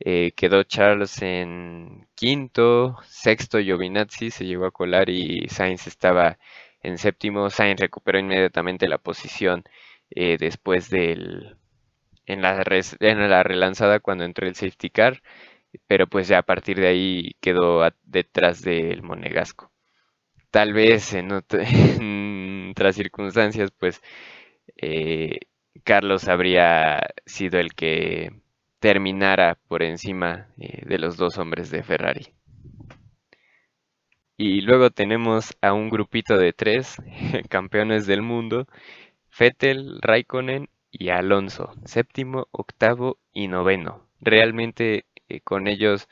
eh, 0.00 0.32
quedó 0.36 0.62
Charles 0.64 1.22
en 1.22 2.06
quinto, 2.14 2.96
sexto 3.04 3.58
Giovinazzi 3.58 4.30
se 4.30 4.44
llegó 4.46 4.66
a 4.66 4.70
colar 4.70 5.08
y 5.10 5.48
Sainz 5.48 5.86
estaba 5.86 6.38
en 6.82 6.98
séptimo. 6.98 7.50
Sainz 7.50 7.80
recuperó 7.80 8.18
inmediatamente 8.18 8.88
la 8.88 8.98
posición 8.98 9.64
eh, 10.10 10.36
después 10.38 10.90
del 10.90 11.56
en 12.26 12.42
la, 12.42 12.64
en 13.00 13.30
la 13.30 13.42
relanzada 13.42 14.00
cuando 14.00 14.24
entró 14.24 14.46
el 14.46 14.54
safety 14.56 14.90
car, 14.90 15.22
pero 15.86 16.06
pues 16.08 16.28
ya 16.28 16.38
a 16.38 16.42
partir 16.42 16.78
de 16.80 16.88
ahí 16.88 17.36
quedó 17.40 17.88
detrás 18.04 18.62
del 18.62 19.02
Monegasco. 19.02 19.72
Tal 20.50 20.72
vez 20.74 21.12
en, 21.14 21.32
otras 21.32 22.96
circunstancias, 22.96 23.70
pues 23.72 24.02
eh, 24.76 25.40
Carlos 25.84 26.28
habría 26.28 27.00
sido 27.26 27.58
el 27.60 27.74
que 27.74 28.32
terminara 28.78 29.58
por 29.68 29.82
encima 29.82 30.48
eh, 30.58 30.82
de 30.86 30.98
los 30.98 31.16
dos 31.16 31.38
hombres 31.38 31.70
de 31.70 31.82
Ferrari. 31.82 32.34
Y 34.38 34.60
luego 34.60 34.90
tenemos 34.90 35.56
a 35.62 35.72
un 35.72 35.88
grupito 35.90 36.36
de 36.36 36.52
tres 36.52 36.96
campeones 37.48 38.06
del 38.06 38.22
mundo, 38.22 38.66
Vettel, 39.38 40.00
Raikkonen 40.02 40.68
y 40.90 41.10
Alonso, 41.10 41.72
séptimo, 41.84 42.48
octavo 42.50 43.18
y 43.32 43.48
noveno. 43.48 44.06
Realmente 44.20 45.06
eh, 45.28 45.40
con 45.40 45.68
ellos 45.68 46.08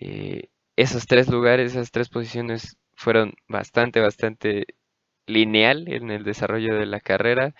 eh, 0.00 0.48
esos 0.76 1.06
tres 1.06 1.28
lugares, 1.28 1.72
esas 1.72 1.90
tres 1.90 2.08
posiciones 2.08 2.78
fueron 2.94 3.34
bastante, 3.48 4.00
bastante 4.00 4.66
lineal 5.26 5.88
en 5.88 6.10
el 6.10 6.24
desarrollo 6.24 6.76
de 6.76 6.86
la 6.86 7.00
carrera 7.00 7.54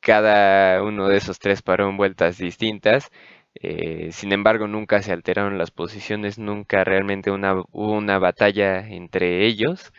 cada 0.00 0.82
uno 0.82 1.08
de 1.08 1.18
esos 1.18 1.38
tres 1.38 1.62
paró 1.62 1.88
en 1.88 1.96
vueltas 1.96 2.38
distintas. 2.38 3.10
Eh, 3.54 4.10
sin 4.12 4.32
embargo, 4.32 4.66
nunca 4.68 5.02
se 5.02 5.12
alteraron 5.12 5.58
las 5.58 5.70
posiciones, 5.70 6.38
nunca 6.38 6.84
realmente 6.84 7.30
una, 7.30 7.54
hubo 7.72 7.92
una 7.92 8.18
batalla 8.18 8.88
entre 8.88 9.46
ellos. 9.46 9.92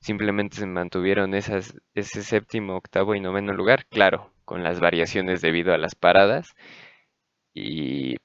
Simplemente 0.00 0.56
se 0.56 0.66
mantuvieron 0.66 1.34
esas, 1.34 1.74
ese 1.94 2.22
séptimo, 2.22 2.76
octavo 2.76 3.14
y 3.14 3.20
noveno 3.20 3.52
lugar, 3.54 3.86
claro, 3.86 4.30
con 4.44 4.62
las 4.64 4.80
variaciones 4.80 5.40
debido 5.42 5.74
a 5.74 5.78
las 5.78 5.94
paradas. 5.94 6.54
Y 7.54 8.16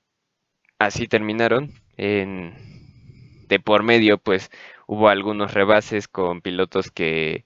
así 0.80 1.08
terminaron. 1.08 1.72
En, 1.98 2.54
de 3.48 3.60
por 3.60 3.84
medio, 3.84 4.18
pues 4.18 4.50
hubo 4.88 5.10
algunos 5.10 5.54
rebases 5.54 6.08
con 6.08 6.42
pilotos 6.42 6.92
que 6.92 7.46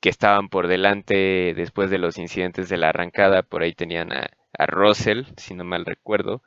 que 0.00 0.08
estaban 0.10 0.48
por 0.48 0.68
delante 0.68 1.54
después 1.56 1.90
de 1.90 1.98
los 1.98 2.18
incidentes 2.18 2.68
de 2.68 2.76
la 2.78 2.90
arrancada. 2.90 3.42
Por 3.42 3.62
ahí 3.62 3.74
tenían 3.74 4.12
a, 4.12 4.30
Russell, 4.66 5.24
si 5.36 5.54
no 5.54 5.64
mal 5.64 5.84
recuerdo. 5.86 6.42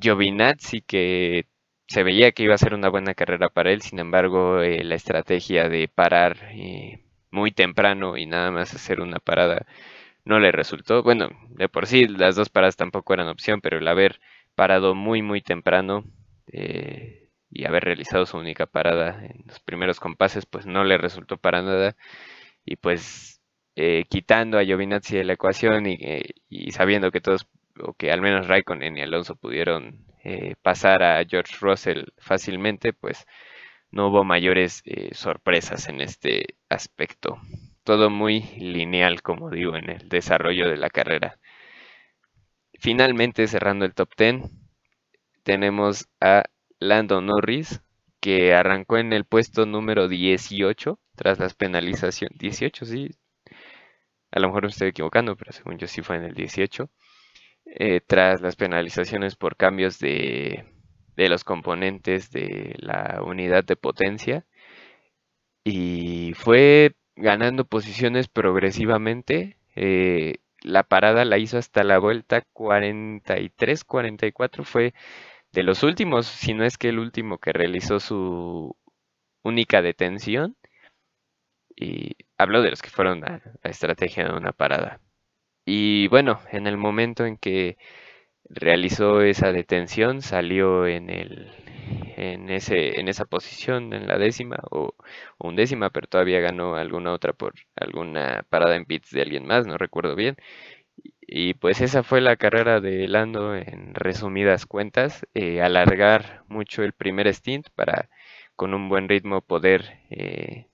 Giovinazzi, 0.00 0.82
que 0.82 1.46
se 1.88 2.02
veía 2.02 2.32
que 2.32 2.44
iba 2.44 2.54
a 2.54 2.58
ser 2.58 2.74
una 2.74 2.88
buena 2.90 3.14
carrera 3.14 3.48
para 3.50 3.72
él, 3.72 3.82
sin 3.82 3.98
embargo, 4.00 4.60
eh, 4.62 4.84
la 4.84 4.96
estrategia 4.96 5.68
de 5.68 5.88
parar 5.88 6.38
eh, 6.52 7.04
muy 7.30 7.52
temprano 7.52 8.16
y 8.16 8.26
nada 8.26 8.50
más 8.50 8.74
hacer 8.74 9.00
una 9.00 9.18
parada 9.20 9.66
no 10.24 10.40
le 10.40 10.52
resultó. 10.52 11.02
Bueno, 11.02 11.30
de 11.50 11.68
por 11.68 11.86
sí 11.86 12.08
las 12.08 12.36
dos 12.36 12.50
paradas 12.50 12.76
tampoco 12.76 13.14
eran 13.14 13.28
opción, 13.28 13.60
pero 13.60 13.78
el 13.78 13.88
haber 13.88 14.20
parado 14.56 14.94
muy, 14.94 15.22
muy 15.22 15.42
temprano 15.42 16.04
eh, 16.52 17.30
y 17.50 17.64
haber 17.66 17.84
realizado 17.84 18.26
su 18.26 18.38
única 18.38 18.66
parada 18.66 19.24
en 19.24 19.44
los 19.46 19.60
primeros 19.60 20.00
compases, 20.00 20.46
pues 20.46 20.66
no 20.66 20.84
le 20.84 20.98
resultó 20.98 21.36
para 21.38 21.62
nada 21.62 21.96
y 22.66 22.76
pues 22.76 23.40
eh, 23.76 24.04
quitando 24.10 24.58
a 24.58 24.64
Giovinazzi 24.64 25.16
de 25.16 25.24
la 25.24 25.34
ecuación 25.34 25.86
eh, 25.86 26.24
y, 26.48 26.72
sabiendo 26.72 27.10
que 27.12 27.20
todos, 27.20 27.46
o 27.80 27.94
que 27.94 28.10
al 28.10 28.20
menos 28.20 28.48
Raikkonen 28.48 28.98
y 28.98 29.02
Alonso 29.02 29.36
pudieron 29.36 30.04
eh, 30.24 30.56
pasar 30.62 31.02
a 31.02 31.24
George 31.24 31.56
Russell 31.60 32.04
fácilmente, 32.18 32.92
pues 32.92 33.26
no 33.90 34.08
hubo 34.08 34.24
mayores 34.24 34.82
sorpresas 35.12 35.88
en 35.88 36.00
este 36.00 36.56
aspecto. 36.68 37.38
Todo 37.84 38.10
muy 38.10 38.40
lineal, 38.58 39.22
como 39.22 39.50
digo, 39.50 39.76
en 39.76 39.90
el 39.90 40.08
desarrollo 40.08 40.68
de 40.68 40.76
la 40.76 40.90
carrera. 40.90 41.38
finalmente 42.78 43.46
cerrando 43.48 43.84
el 43.84 43.94
top 43.94 44.10
10 44.16 44.50
tenemos 45.42 46.08
a 46.20 46.44
Lando 46.78 47.20
Norris 47.20 47.80
que 48.26 48.54
arrancó 48.54 48.98
en 48.98 49.12
el 49.12 49.24
puesto 49.24 49.66
número 49.66 50.08
18 50.08 50.98
tras 51.14 51.38
las 51.38 51.54
penalizaciones. 51.54 52.36
18, 52.36 52.84
sí. 52.84 53.10
A 54.32 54.40
lo 54.40 54.48
mejor 54.48 54.64
me 54.64 54.70
estoy 54.70 54.88
equivocando, 54.88 55.36
pero 55.36 55.52
según 55.52 55.78
yo 55.78 55.86
sí 55.86 56.02
fue 56.02 56.16
en 56.16 56.24
el 56.24 56.34
18. 56.34 56.90
Eh, 57.66 58.00
tras 58.04 58.40
las 58.40 58.56
penalizaciones 58.56 59.36
por 59.36 59.56
cambios 59.56 60.00
de, 60.00 60.64
de 61.14 61.28
los 61.28 61.44
componentes 61.44 62.32
de 62.32 62.74
la 62.78 63.22
unidad 63.24 63.62
de 63.62 63.76
potencia. 63.76 64.44
Y 65.62 66.32
fue 66.34 66.96
ganando 67.14 67.64
posiciones 67.64 68.26
progresivamente. 68.26 69.56
Eh, 69.76 70.38
la 70.62 70.82
parada 70.82 71.24
la 71.24 71.38
hizo 71.38 71.58
hasta 71.58 71.84
la 71.84 72.00
vuelta 72.00 72.42
43-44. 72.52 74.64
Fue 74.64 74.94
de 75.52 75.62
los 75.64 75.82
últimos, 75.82 76.26
si 76.26 76.54
no 76.54 76.64
es 76.64 76.78
que 76.78 76.90
el 76.90 76.98
último 76.98 77.38
que 77.38 77.52
realizó 77.52 78.00
su 78.00 78.76
única 79.44 79.82
detención. 79.82 80.56
Y 81.76 82.16
hablo 82.38 82.62
de 82.62 82.70
los 82.70 82.82
que 82.82 82.90
fueron 82.90 83.24
a 83.24 83.42
la 83.62 83.70
estrategia 83.70 84.24
de 84.26 84.34
una 84.34 84.52
parada. 84.52 85.00
Y 85.66 86.08
bueno, 86.08 86.40
en 86.52 86.66
el 86.66 86.76
momento 86.78 87.26
en 87.26 87.36
que 87.38 87.78
realizó 88.50 89.22
esa 89.22 89.52
detención, 89.52 90.22
salió 90.22 90.86
en 90.86 91.10
el 91.10 91.52
en 92.16 92.50
ese 92.50 93.00
en 93.00 93.08
esa 93.08 93.26
posición 93.26 93.92
en 93.94 94.06
la 94.08 94.18
décima 94.18 94.58
o, 94.70 94.94
o 95.38 95.48
undécima, 95.48 95.90
pero 95.90 96.08
todavía 96.08 96.40
ganó 96.40 96.76
alguna 96.76 97.12
otra 97.12 97.32
por 97.34 97.54
alguna 97.76 98.44
parada 98.50 98.76
en 98.76 98.86
pits 98.86 99.10
de 99.12 99.22
alguien 99.22 99.46
más, 99.46 99.66
no 99.66 99.78
recuerdo 99.78 100.16
bien. 100.16 100.36
Y 101.26 101.54
pues 101.54 101.80
esa 101.80 102.02
fue 102.02 102.20
la 102.20 102.36
carrera 102.36 102.80
de 102.80 103.06
Lando 103.08 103.54
en 103.54 103.94
resumidas 103.94 104.64
cuentas, 104.66 105.26
eh, 105.34 105.60
alargar 105.60 106.44
mucho 106.48 106.82
el 106.84 106.92
primer 106.94 107.28
stint 107.34 107.68
para 107.74 108.08
con 108.56 108.74
un 108.74 108.88
buen 108.88 109.08
ritmo 109.08 109.40
poder 109.42 110.00
eh, 110.10 110.68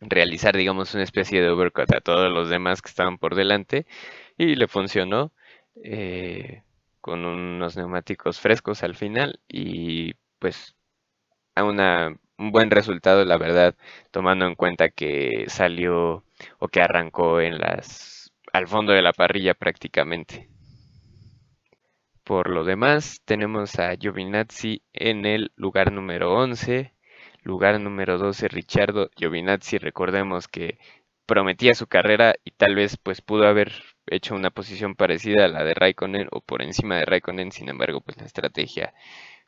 realizar 0.00 0.56
digamos 0.56 0.94
una 0.94 1.04
especie 1.04 1.40
de 1.40 1.48
overcut 1.48 1.92
a 1.94 2.00
todos 2.00 2.32
los 2.32 2.48
demás 2.50 2.82
que 2.82 2.88
estaban 2.88 3.18
por 3.18 3.34
delante 3.34 3.86
y 4.36 4.56
le 4.56 4.68
funcionó 4.68 5.32
eh, 5.84 6.62
con 7.00 7.24
unos 7.24 7.76
neumáticos 7.76 8.40
frescos 8.40 8.82
al 8.82 8.94
final 8.96 9.40
y 9.48 10.14
pues 10.38 10.74
a 11.54 11.64
una, 11.64 12.16
un 12.38 12.52
buen 12.52 12.70
resultado 12.70 13.24
la 13.24 13.38
verdad 13.38 13.74
tomando 14.10 14.46
en 14.46 14.54
cuenta 14.56 14.90
que 14.90 15.44
salió 15.48 16.24
o 16.58 16.68
que 16.68 16.82
arrancó 16.82 17.40
en 17.40 17.58
las 17.58 18.21
al 18.52 18.68
fondo 18.68 18.92
de 18.92 19.02
la 19.02 19.12
parrilla 19.12 19.54
prácticamente. 19.54 20.48
Por 22.24 22.50
lo 22.50 22.64
demás, 22.64 23.20
tenemos 23.24 23.78
a 23.78 23.94
Giovinazzi 23.96 24.82
en 24.92 25.26
el 25.26 25.52
lugar 25.56 25.92
número 25.92 26.32
11, 26.34 26.94
lugar 27.42 27.80
número 27.80 28.18
12 28.18 28.48
Richardo 28.48 29.10
Giovinazzi, 29.16 29.78
recordemos 29.78 30.46
que 30.46 30.78
prometía 31.26 31.74
su 31.74 31.86
carrera 31.86 32.34
y 32.44 32.52
tal 32.52 32.74
vez 32.74 32.96
pues 32.96 33.22
pudo 33.22 33.46
haber 33.46 33.72
hecho 34.06 34.34
una 34.34 34.50
posición 34.50 34.94
parecida 34.94 35.44
a 35.44 35.48
la 35.48 35.64
de 35.64 35.74
Raikkonen 35.74 36.28
o 36.30 36.40
por 36.40 36.62
encima 36.62 36.96
de 36.96 37.06
Raikkonen, 37.06 37.52
sin 37.52 37.68
embargo 37.68 38.00
pues 38.00 38.18
la 38.18 38.26
estrategia 38.26 38.94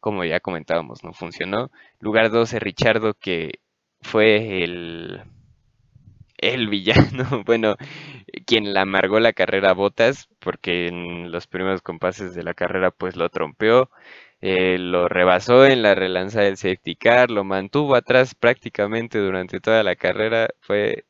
como 0.00 0.24
ya 0.24 0.40
comentábamos 0.40 1.04
no 1.04 1.12
funcionó. 1.14 1.70
Lugar 2.00 2.30
12 2.30 2.58
Richardo 2.58 3.14
que 3.14 3.60
fue 4.02 4.62
el 4.64 5.22
el 6.38 6.68
villano, 6.68 7.42
bueno, 7.46 7.76
quien 8.46 8.74
la 8.74 8.82
amargó 8.82 9.20
la 9.20 9.32
carrera 9.32 9.70
a 9.70 9.74
Botas, 9.74 10.28
porque 10.40 10.88
en 10.88 11.32
los 11.32 11.46
primeros 11.46 11.82
compases 11.82 12.34
de 12.34 12.42
la 12.42 12.54
carrera 12.54 12.90
pues 12.90 13.16
lo 13.16 13.28
trompeó, 13.30 13.90
eh, 14.40 14.78
lo 14.78 15.08
rebasó 15.08 15.66
en 15.66 15.82
la 15.82 15.94
relanza 15.94 16.42
del 16.42 16.56
safety 16.56 16.96
car, 16.96 17.30
lo 17.30 17.44
mantuvo 17.44 17.94
atrás 17.96 18.34
prácticamente 18.34 19.18
durante 19.18 19.60
toda 19.60 19.82
la 19.82 19.96
carrera, 19.96 20.48
fue 20.60 21.04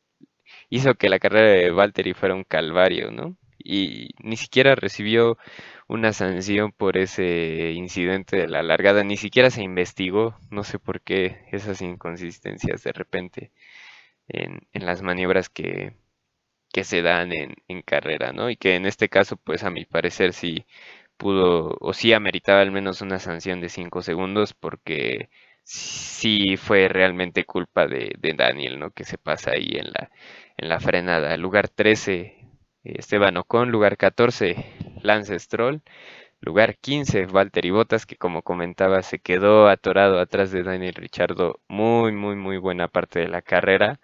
hizo 0.69 0.95
que 0.95 1.09
la 1.09 1.19
carrera 1.19 1.51
de 1.51 1.71
Valtteri 1.71 2.13
fuera 2.13 2.35
un 2.35 2.43
calvario, 2.43 3.11
¿no? 3.11 3.37
Y 3.59 4.09
ni 4.19 4.37
siquiera 4.37 4.75
recibió 4.75 5.37
una 5.87 6.13
sanción 6.13 6.71
por 6.71 6.97
ese 6.97 7.71
incidente 7.73 8.37
de 8.37 8.47
la 8.47 8.63
largada, 8.63 9.03
ni 9.03 9.17
siquiera 9.17 9.49
se 9.51 9.63
investigó, 9.63 10.37
no 10.51 10.63
sé 10.63 10.79
por 10.79 11.01
qué 11.01 11.45
esas 11.51 11.81
inconsistencias 11.81 12.83
de 12.83 12.91
repente 12.93 13.51
en, 14.27 14.61
las 14.73 15.01
maniobras 15.01 15.49
que, 15.49 15.95
que 16.75 16.83
se 16.83 17.01
dan 17.01 17.31
en, 17.31 17.55
en, 17.69 17.81
carrera, 17.81 18.33
¿no? 18.33 18.49
Y 18.49 18.57
que 18.57 18.75
en 18.75 18.85
este 18.85 19.07
caso, 19.07 19.37
pues 19.37 19.63
a 19.63 19.69
mi 19.69 19.85
parecer 19.85 20.33
sí 20.33 20.65
pudo 21.17 21.77
o 21.79 21.93
sí 21.93 22.11
ameritaba 22.11 22.59
al 22.61 22.71
menos 22.71 23.01
una 23.01 23.19
sanción 23.19 23.61
de 23.61 23.69
5 23.69 24.01
segundos 24.01 24.53
porque 24.53 25.29
sí 25.63 26.57
fue 26.57 26.89
realmente 26.89 27.45
culpa 27.45 27.87
de, 27.87 28.17
Daniel, 28.35 28.77
¿no? 28.79 28.91
Que 28.91 29.05
se 29.05 29.17
pasa 29.17 29.51
ahí 29.51 29.69
en 29.77 29.85
la, 29.93 30.11
en 30.57 30.67
la 30.69 30.81
frenada. 30.81 31.37
Lugar 31.37 31.69
13, 31.69 32.35
Esteban 32.83 33.37
Ocon. 33.37 33.71
Lugar 33.71 33.95
14, 33.95 34.65
Lance 35.01 35.39
Stroll. 35.39 35.81
Lugar 36.41 36.77
15, 36.77 37.27
Valtteri 37.27 37.71
Bottas, 37.71 38.05
que 38.05 38.17
como 38.17 38.41
comentaba 38.43 39.01
se 39.01 39.19
quedó 39.19 39.69
atorado 39.69 40.19
atrás 40.19 40.51
de 40.51 40.63
Daniel 40.63 40.95
Richardo 40.95 41.61
muy, 41.69 42.11
muy, 42.11 42.35
muy 42.35 42.57
buena 42.57 42.89
parte 42.89 43.19
de 43.19 43.29
la 43.29 43.41
carrera. 43.41 44.01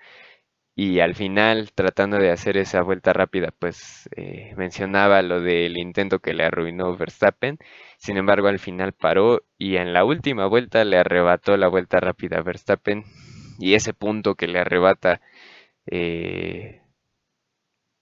Y 0.75 0.99
al 0.99 1.15
final, 1.15 1.71
tratando 1.73 2.17
de 2.17 2.31
hacer 2.31 2.57
esa 2.57 2.81
vuelta 2.81 3.13
rápida, 3.13 3.51
pues 3.57 4.09
eh, 4.15 4.53
mencionaba 4.57 5.21
lo 5.21 5.41
del 5.41 5.77
intento 5.77 6.19
que 6.19 6.33
le 6.33 6.45
arruinó 6.45 6.95
Verstappen. 6.97 7.57
Sin 7.97 8.17
embargo, 8.17 8.47
al 8.47 8.59
final 8.59 8.93
paró 8.93 9.41
y 9.57 9.75
en 9.77 9.93
la 9.93 10.05
última 10.05 10.47
vuelta 10.47 10.83
le 10.85 10.97
arrebató 10.97 11.57
la 11.57 11.67
vuelta 11.67 11.99
rápida 11.99 12.39
a 12.39 12.43
Verstappen. 12.43 13.03
Y 13.59 13.75
ese 13.75 13.93
punto 13.93 14.35
que 14.35 14.47
le 14.47 14.59
arrebata 14.59 15.21
eh, 15.87 16.81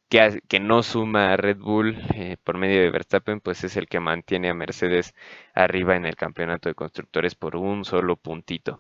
que, 0.09 0.59
no 0.59 0.83
suma 0.83 1.33
a 1.33 1.37
Red 1.37 1.57
Bull 1.59 1.95
eh, 2.15 2.37
por 2.43 2.57
medio 2.57 2.81
de 2.81 2.91
Verstappen, 2.91 3.39
pues 3.41 3.63
es 3.63 3.77
el 3.77 3.87
que 3.87 3.99
mantiene 3.99 4.49
a 4.49 4.53
Mercedes 4.53 5.13
arriba 5.53 5.95
en 5.95 6.05
el 6.05 6.15
campeonato 6.15 6.69
de 6.69 6.75
constructores 6.75 7.35
por 7.35 7.55
un 7.55 7.85
solo 7.85 8.15
puntito. 8.17 8.79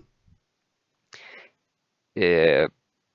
Eh, 2.15 2.67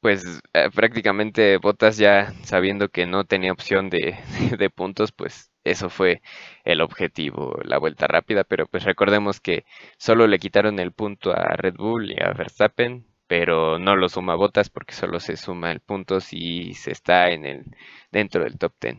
pues 0.04 0.42
eh, 0.52 0.68
prácticamente 0.70 1.56
Bottas 1.56 1.96
ya 1.96 2.34
sabiendo 2.42 2.90
que 2.90 3.06
no 3.06 3.24
tenía 3.24 3.52
opción 3.52 3.88
de, 3.88 4.18
de, 4.58 4.68
puntos, 4.68 5.12
pues 5.12 5.50
eso 5.64 5.88
fue 5.88 6.20
el 6.66 6.82
objetivo, 6.82 7.56
la 7.64 7.78
vuelta 7.78 8.06
rápida, 8.06 8.44
pero 8.44 8.66
pues 8.66 8.84
recordemos 8.84 9.40
que 9.40 9.64
solo 9.96 10.26
le 10.26 10.38
quitaron 10.38 10.78
el 10.78 10.92
punto 10.92 11.32
a 11.32 11.56
Red 11.56 11.76
Bull 11.76 12.10
y 12.10 12.22
a 12.22 12.34
Verstappen, 12.34 13.06
pero 13.26 13.78
no 13.78 13.96
lo 13.96 14.10
suma 14.10 14.34
Botas 14.34 14.68
porque 14.68 14.92
solo 14.92 15.20
se 15.20 15.38
suma 15.38 15.72
el 15.72 15.80
punto 15.80 16.20
si 16.20 16.74
se 16.74 16.92
está 16.92 17.30
en 17.30 17.46
el 17.46 17.64
dentro 18.12 18.44
del 18.44 18.58
top 18.58 18.74
10. 18.82 18.98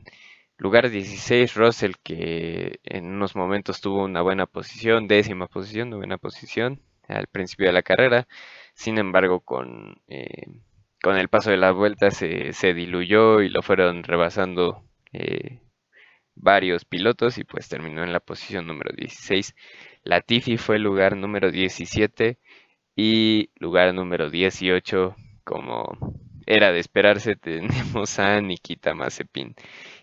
Lugar 0.57 0.89
16, 0.89 1.53
Russell, 1.53 1.93
que 2.01 2.79
en 2.83 3.05
unos 3.05 3.35
momentos 3.35 3.79
tuvo 3.79 4.03
una 4.03 4.23
buena 4.23 4.47
posición, 4.47 5.07
décima 5.07 5.45
posición, 5.45 5.91
novena 5.91 6.17
posición 6.17 6.81
al 7.07 7.27
principio 7.27 7.67
de 7.67 7.73
la 7.73 7.83
carrera. 7.83 8.27
Sin 8.73 8.97
embargo, 8.97 9.41
con, 9.41 10.01
eh, 10.07 10.64
con 11.05 11.17
el 11.17 11.29
paso 11.29 11.51
de 11.51 11.57
las 11.57 11.75
vueltas 11.75 12.17
se, 12.17 12.51
se, 12.53 12.73
diluyó 12.73 13.41
y 13.43 13.49
lo 13.49 13.61
fueron 13.61 14.01
rebasando 14.01 14.83
eh, 15.13 15.59
varios 16.33 16.83
pilotos 16.83 17.37
y 17.37 17.43
pues 17.43 17.69
terminó 17.69 18.03
en 18.03 18.11
la 18.11 18.19
posición 18.19 18.65
número 18.65 18.91
16. 18.91 19.53
Latifi 20.03 20.57
fue 20.57 20.79
lugar 20.79 21.15
número 21.15 21.51
17 21.51 22.39
y 22.95 23.51
lugar 23.59 23.93
número 23.93 24.31
18, 24.31 25.15
como 25.43 25.95
era 26.47 26.71
de 26.71 26.79
esperarse, 26.79 27.35
tenemos 27.35 28.17
a 28.17 28.41
Nikita 28.41 28.95
Mazepin. 28.95 29.53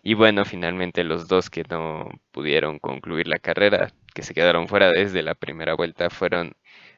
Y 0.05 0.15
bueno, 0.15 0.45
finalmente 0.45 1.03
los 1.03 1.27
dos 1.27 1.51
que 1.51 1.65
no 1.69 2.11
pudieron 2.31 2.79
concluir 2.79 3.27
la 3.27 3.41
carrera, 3.41 3.93
que 4.15 4.23
se 4.23 4.35
quedaron 4.35 4.69
fuera 4.69 4.89
desde 4.91 5.25
la 5.25 5.35
primera 5.35 5.75
vuelta, 5.75 6.11
fueron 6.11 6.53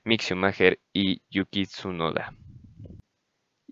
Mick 0.04 0.20
Schumacher 0.20 0.78
y 0.92 1.22
Yuki 1.30 1.64
Tsunoda. 1.64 2.34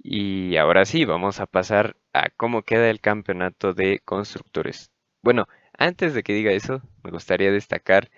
Y 0.03 0.57
ahora 0.57 0.85
sí, 0.85 1.05
vamos 1.05 1.41
a 1.41 1.47
pasar 1.47 1.97
a 2.13 2.29
cómo 2.31 2.63
queda 2.63 2.91
el 2.91 3.01
campeonato 3.01 3.73
de 3.75 4.01
constructores. 4.05 4.91
Bueno, 5.23 5.47
antes 5.79 6.15
de 6.15 6.23
que 6.23 6.33
diga 6.35 6.53
eso, 6.53 6.83
me 7.05 7.11
gustaría 7.11 7.53
destacar 7.53 8.11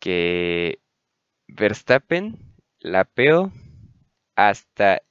que 0.00 0.80
Verstappen 1.48 2.38
la 2.80 3.04
peo 3.04 3.52
hasta 4.36 5.02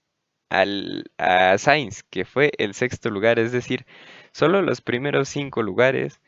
al, 0.49 1.11
a 1.17 1.57
Sainz, 1.57 2.03
que 2.03 2.25
fue 2.25 2.51
el 2.59 2.73
sexto 2.75 3.09
lugar, 3.11 3.39
es 3.39 3.51
decir, 3.53 3.85
solo 4.33 4.61
los 4.61 4.81
primeros 4.81 5.29
cinco 5.29 5.63
lugares, 5.63 6.21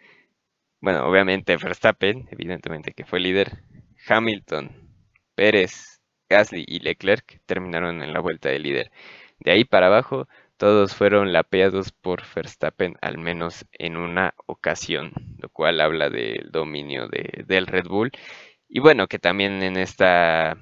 bueno, 0.81 1.05
obviamente 1.07 1.57
Verstappen, 1.57 2.27
evidentemente 2.31 2.93
que 2.93 3.05
fue 3.05 3.19
líder, 3.19 3.63
Hamilton, 4.07 4.71
Pérez, 5.35 6.01
Gasly 6.29 6.63
y 6.67 6.79
Leclerc 6.79 7.41
terminaron 7.45 8.01
en 8.03 8.13
la 8.13 8.19
vuelta 8.21 8.49
de 8.49 8.59
líder. 8.59 8.91
De 9.39 9.51
ahí 9.51 9.65
para 9.65 9.87
abajo, 9.87 10.27
todos 10.57 10.93
fueron 10.95 11.31
lapeados 11.33 11.91
por 11.91 12.23
Verstappen 12.35 12.97
al 13.01 13.17
menos 13.17 13.65
en 13.73 13.97
una 13.97 14.33
ocasión, 14.45 15.13
lo 15.37 15.49
cual 15.49 15.79
habla 15.81 16.09
del 16.09 16.51
dominio 16.51 17.07
de, 17.07 17.45
del 17.47 17.67
Red 17.67 17.87
Bull. 17.87 18.11
Y 18.67 18.79
bueno, 18.79 19.07
que 19.07 19.19
también 19.19 19.63
en, 19.63 19.77
esta, 19.77 20.57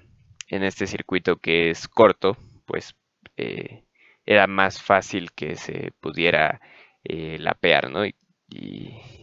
en 0.47 0.63
este 0.63 0.87
circuito 0.87 1.37
que 1.37 1.71
es 1.71 1.87
corto, 1.87 2.37
pues 2.65 2.95
eh, 3.37 3.83
era 4.25 4.47
más 4.47 4.81
fácil 4.81 5.31
que 5.33 5.55
se 5.55 5.91
pudiera 5.99 6.61
eh, 7.03 7.37
lapear, 7.39 7.89
¿no? 7.89 8.05
y 8.05 8.13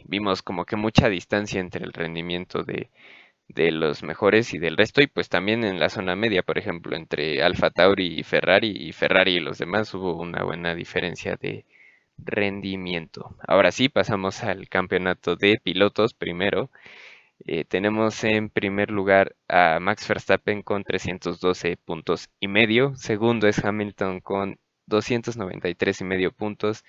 vimos 0.05 0.43
como 0.43 0.67
que 0.67 0.77
mucha 0.77 1.09
distancia 1.09 1.61
entre 1.61 1.85
el 1.85 1.93
rendimiento 1.93 2.62
de, 2.62 2.90
de 3.49 3.71
los 3.71 4.03
mejores 4.03 4.55
y 4.55 4.59
del 4.59 4.77
resto, 4.77 5.03
y 5.03 5.07
pues 5.07 5.29
también 5.29 5.65
en 5.65 5.79
la 5.81 5.89
zona 5.91 6.17
media, 6.17 6.43
por 6.43 6.59
ejemplo, 6.59 6.97
entre 6.97 7.43
Alfa 7.43 7.71
Tauri 7.71 8.19
y 8.19 8.23
Ferrari, 8.23 8.71
y 8.71 8.93
Ferrari 8.93 9.37
y 9.37 9.41
los 9.41 9.59
demás 9.59 9.93
hubo 9.95 10.21
una 10.21 10.45
buena 10.45 10.75
diferencia 10.75 11.37
de 11.37 11.65
rendimiento. 12.19 13.37
Ahora 13.47 13.73
sí, 13.73 13.89
pasamos 13.89 14.43
al 14.45 14.69
campeonato 14.69 15.37
de 15.37 15.59
pilotos 15.63 16.15
primero. 16.15 16.71
Eh, 17.47 17.65
tenemos 17.65 18.25
en 18.25 18.49
primer 18.51 18.91
lugar 18.91 19.37
a 19.49 19.79
Max 19.81 20.09
Verstappen 20.09 20.63
con 20.63 20.85
312 20.85 21.77
puntos 21.77 22.29
y 22.41 22.49
medio. 22.49 22.95
Segundo 22.97 23.49
es 23.49 23.65
Hamilton 23.65 24.21
con 24.21 24.59
293 24.87 26.01
y 26.01 26.05
medio 26.05 26.33
puntos. 26.33 26.85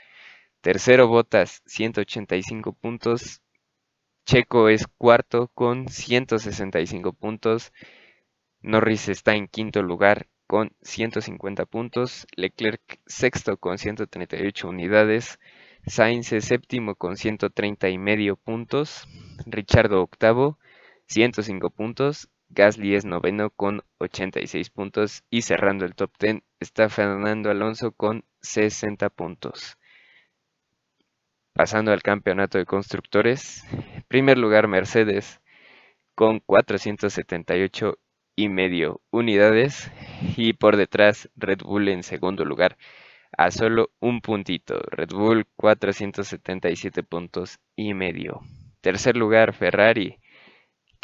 Tercero 0.62 1.08
Bottas 1.08 1.62
185 1.66 2.74
puntos. 2.74 3.42
Checo 4.26 4.70
es 4.70 4.88
cuarto 4.88 5.50
con 5.54 5.88
165 5.88 7.14
puntos. 7.14 7.72
Norris 8.62 9.08
está 9.08 9.36
en 9.36 9.48
quinto 9.48 9.84
lugar 9.84 10.28
con 10.48 10.72
150 10.82 11.68
puntos. 11.68 12.26
Leclerc 12.36 12.82
sexto 13.06 13.58
con 13.58 13.78
138 13.78 14.68
unidades. 14.68 15.40
Sainz 15.86 16.34
es 16.34 16.46
séptimo 16.46 16.96
con 16.96 17.18
130 17.18 17.90
y 17.90 18.00
medio 18.00 18.36
puntos. 18.36 19.08
Richardo 19.46 20.02
octavo, 20.02 20.58
105 21.06 21.70
puntos. 21.70 22.28
Gasly 22.50 22.96
es 22.96 23.06
noveno 23.06 23.52
con 23.52 23.84
86 24.00 24.72
puntos. 24.72 25.24
Y 25.30 25.44
cerrando 25.44 25.86
el 25.86 25.94
top 25.94 26.12
10 26.20 26.42
está 26.60 26.90
Fernando 26.90 27.52
Alonso 27.52 27.92
con 27.92 28.26
60 28.42 29.08
puntos. 29.12 29.78
Pasando 31.54 31.94
al 31.94 32.02
campeonato 32.02 32.58
de 32.58 32.66
constructores, 32.66 33.64
primer 34.08 34.38
lugar 34.38 34.68
Mercedes 34.68 35.42
con 36.16 36.40
478 36.40 37.98
y 38.36 38.50
medio 38.50 39.02
unidades 39.12 39.92
y 40.38 40.54
por 40.54 40.78
detrás 40.78 41.30
Red 41.36 41.60
Bull 41.64 41.90
en 41.90 42.04
segundo 42.04 42.46
lugar 42.46 42.78
a 43.38 43.52
solo 43.52 43.92
un 44.00 44.22
puntito. 44.22 44.80
Red 44.92 45.10
Bull 45.10 45.46
477 45.56 47.04
puntos 47.04 47.60
y 47.76 47.94
medio. 47.94 48.42
Tercer 48.82 49.18
lugar 49.18 49.54
Ferrari 49.54 50.20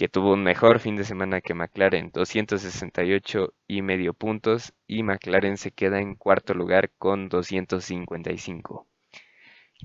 que 0.01 0.09
tuvo 0.09 0.33
un 0.33 0.41
mejor 0.41 0.79
fin 0.79 0.95
de 0.95 1.03
semana 1.03 1.41
que 1.41 1.53
McLaren, 1.53 2.09
268 2.11 3.53
y 3.67 3.83
medio 3.83 4.15
puntos 4.15 4.73
y 4.87 5.03
McLaren 5.03 5.57
se 5.57 5.69
queda 5.69 5.99
en 6.01 6.15
cuarto 6.15 6.55
lugar 6.55 6.89
con 6.97 7.29
255. 7.29 8.87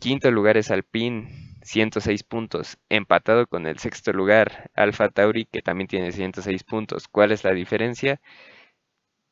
Quinto 0.00 0.30
lugar 0.30 0.56
es 0.56 0.70
Alpine, 0.70 1.45
106 1.66 2.22
puntos, 2.22 2.78
empatado 2.88 3.46
con 3.46 3.66
el 3.66 3.78
sexto 3.78 4.12
lugar, 4.12 4.70
Alfa 4.74 5.08
Tauri, 5.08 5.46
que 5.46 5.62
también 5.62 5.88
tiene 5.88 6.12
106 6.12 6.64
puntos. 6.64 7.08
¿Cuál 7.08 7.32
es 7.32 7.44
la 7.44 7.52
diferencia? 7.52 8.20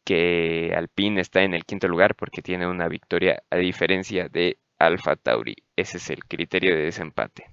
Que 0.05 0.73
Alpine 0.77 1.21
está 1.21 1.43
en 1.43 1.55
el 1.55 1.65
quinto 1.65 1.89
lugar 1.89 2.15
porque 2.17 2.43
tiene 2.43 2.67
una 2.67 2.89
victoria 2.89 3.43
a 3.51 3.57
diferencia 3.57 4.29
de 4.29 4.59
Alfa 4.79 5.17
Tauri. 5.17 5.57
Ese 5.77 5.99
es 5.99 6.11
el 6.11 6.25
criterio 6.25 6.75
de 6.77 6.83
desempate. 6.83 7.47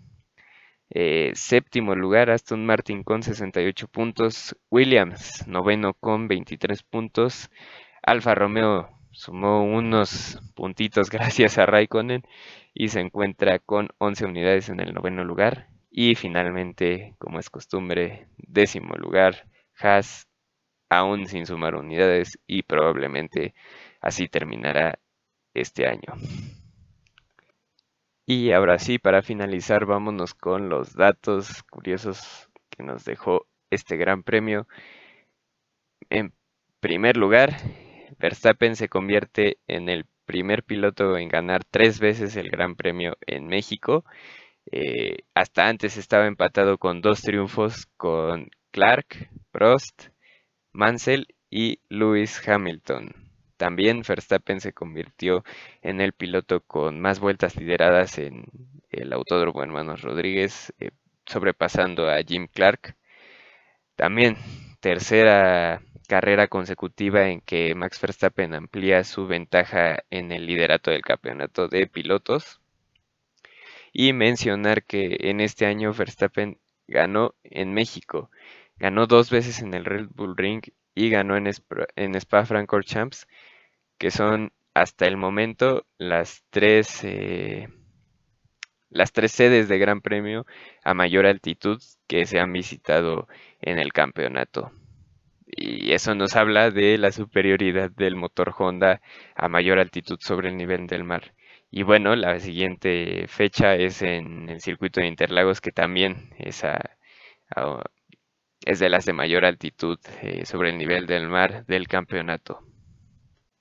Eh, 0.89 1.32
séptimo 1.36 1.96
lugar, 1.96 2.30
Aston 2.32 2.65
Martin 2.65 3.04
con 3.04 3.24
68 3.24 3.88
puntos. 3.88 4.58
Williams, 4.70 5.48
noveno 5.48 5.94
con 5.94 6.28
23 6.28 6.84
puntos. 6.84 7.50
Alfa 8.04 8.36
Romeo 8.36 8.89
sumó 9.12 9.63
unos 9.63 10.39
puntitos 10.56 11.10
gracias 11.12 11.58
a 11.58 11.65
Raikkonen 11.65 12.24
y 12.74 12.89
se 12.89 13.00
encuentra 13.00 13.60
con 13.60 13.89
11 13.97 14.26
unidades 14.26 14.69
en 14.69 14.80
el 14.80 14.93
noveno 14.93 15.24
lugar. 15.24 15.67
Y 15.89 16.15
finalmente, 16.15 17.15
como 17.17 17.39
es 17.39 17.50
costumbre, 17.50 18.28
décimo 18.38 18.95
lugar, 18.95 19.47
Haas, 19.78 20.28
aún 20.89 21.28
sin 21.28 21.45
sumar 21.45 21.76
unidades 21.76 22.39
y 22.47 22.63
probablemente 22.63 23.54
así 24.00 24.28
terminará 24.28 25.00
este 25.54 25.88
año. 25.88 26.13
Y 28.26 28.52
ahora 28.52 28.80
sí, 28.80 29.00
para 29.00 29.21
finalizar, 29.21 29.86
vámonos 29.86 30.34
con 30.34 30.69
los 30.69 30.95
datos 30.95 31.63
curiosos 31.63 32.50
que 32.69 32.84
nos 32.84 33.04
dejó 33.04 33.47
este 33.69 33.97
gran 33.97 34.24
premio. 34.24 34.67
En 36.10 36.34
primer 36.80 37.17
lugar, 37.17 37.58
Verstappen 38.21 38.75
se 38.75 38.88
convierte 38.88 39.57
en 39.67 39.89
el 39.89 40.05
primer 40.25 40.63
piloto 40.63 41.17
en 41.17 41.27
ganar 41.27 41.63
tres 41.65 41.99
veces 41.99 42.36
el 42.36 42.49
Gran 42.49 42.75
Premio 42.75 43.17
en 43.25 43.47
México. 43.47 44.05
Eh, 44.71 45.23
hasta 45.34 45.67
antes 45.67 45.97
estaba 45.97 46.27
empatado 46.27 46.77
con 46.77 47.01
dos 47.01 47.21
triunfos 47.21 47.88
con 47.97 48.49
Clark, 48.71 49.29
Prost, 49.51 50.10
Mansell 50.71 51.27
y 51.49 51.79
Lewis 51.89 52.47
Hamilton. 52.47 53.13
También 53.57 54.03
Verstappen 54.07 54.62
se 54.62 54.73
convirtió 54.73 55.43
en 55.81 55.99
el 55.99 56.13
piloto 56.13 56.62
con 56.62 57.01
más 57.01 57.19
vueltas 57.19 57.55
lideradas 57.55 58.17
en 58.17 58.45
el 58.89 59.13
Autódromo 59.13 59.63
Hermanos 59.63 60.01
Rodríguez, 60.01 60.73
eh, 60.79 60.91
sobrepasando 61.25 62.10
a 62.10 62.21
Jim 62.23 62.47
Clark. 62.47 62.95
También 63.95 64.38
tercera 64.79 65.81
carrera 66.12 66.50
consecutiva 66.50 67.30
en 67.30 67.39
que 67.39 67.74
Max 67.74 68.02
Verstappen 68.02 68.54
amplía 68.54 69.06
su 69.06 69.28
ventaja 69.28 70.04
en 70.10 70.34
el 70.34 70.45
liderato 70.45 70.91
del 70.91 71.04
campeonato 71.04 71.69
de 71.69 71.88
pilotos. 71.88 72.60
Y 73.93 74.12
mencionar 74.12 74.84
que 74.84 75.15
en 75.21 75.39
este 75.39 75.65
año 75.65 75.93
Verstappen 75.93 76.58
ganó 76.86 77.34
en 77.45 77.74
México, 77.74 78.30
ganó 78.78 79.08
dos 79.08 79.30
veces 79.30 79.62
en 79.62 79.74
el 79.74 79.86
Red 79.86 80.08
Bull 80.13 80.36
Ring 80.36 80.62
y 80.95 81.10
ganó 81.10 81.38
en, 81.38 81.47
Spa, 81.47 82.45
Francorchamps, 82.45 83.30
que 83.97 84.12
son 84.12 84.52
hasta 84.74 85.08
el 85.08 85.15
momento 85.15 85.86
las 85.97 86.43
tres, 86.50 87.06
eh, 87.06 87.69
las 88.89 89.13
tres 89.13 89.32
sedes 89.32 89.69
de 89.69 89.78
Gran 89.78 90.02
Premio 90.02 90.45
a 90.84 90.93
mayor 90.93 91.26
altitud 91.26 91.82
que 92.08 92.26
se 92.26 92.41
han 92.41 92.52
visitado 92.52 93.30
en 93.62 93.80
el 93.80 93.93
campeonato 93.93 94.74
y 95.55 95.93
eso 95.93 96.15
nos 96.15 96.35
habla 96.35 96.71
de 96.71 96.97
la 96.97 97.11
superioridad 97.11 97.91
del 97.91 98.15
motor 98.15 98.53
Honda 98.57 99.01
a 99.35 99.49
mayor 99.49 99.79
altitud 99.79 100.19
sobre 100.21 100.49
el 100.49 100.57
nivel 100.57 100.87
del 100.87 101.03
mar. 101.03 101.33
Y 101.69 101.83
bueno, 101.83 102.15
la 102.15 102.39
siguiente 102.39 103.27
fecha 103.27 103.75
es 103.75 104.01
en 104.01 104.49
el 104.49 104.61
circuito 104.61 104.99
de 104.99 105.07
Interlagos, 105.07 105.61
que 105.61 105.71
también 105.71 106.29
es, 106.37 106.63
de 108.79 108.89
las 108.89 109.05
de 109.05 109.13
mayor 109.13 109.45
altitud 109.45 109.97
eh, 110.21 110.45
sobre 110.45 110.69
el 110.71 110.77
nivel 110.77 111.05
del 111.07 111.29
mar 111.29 111.65
del 111.67 111.87
campeonato. 111.87 112.59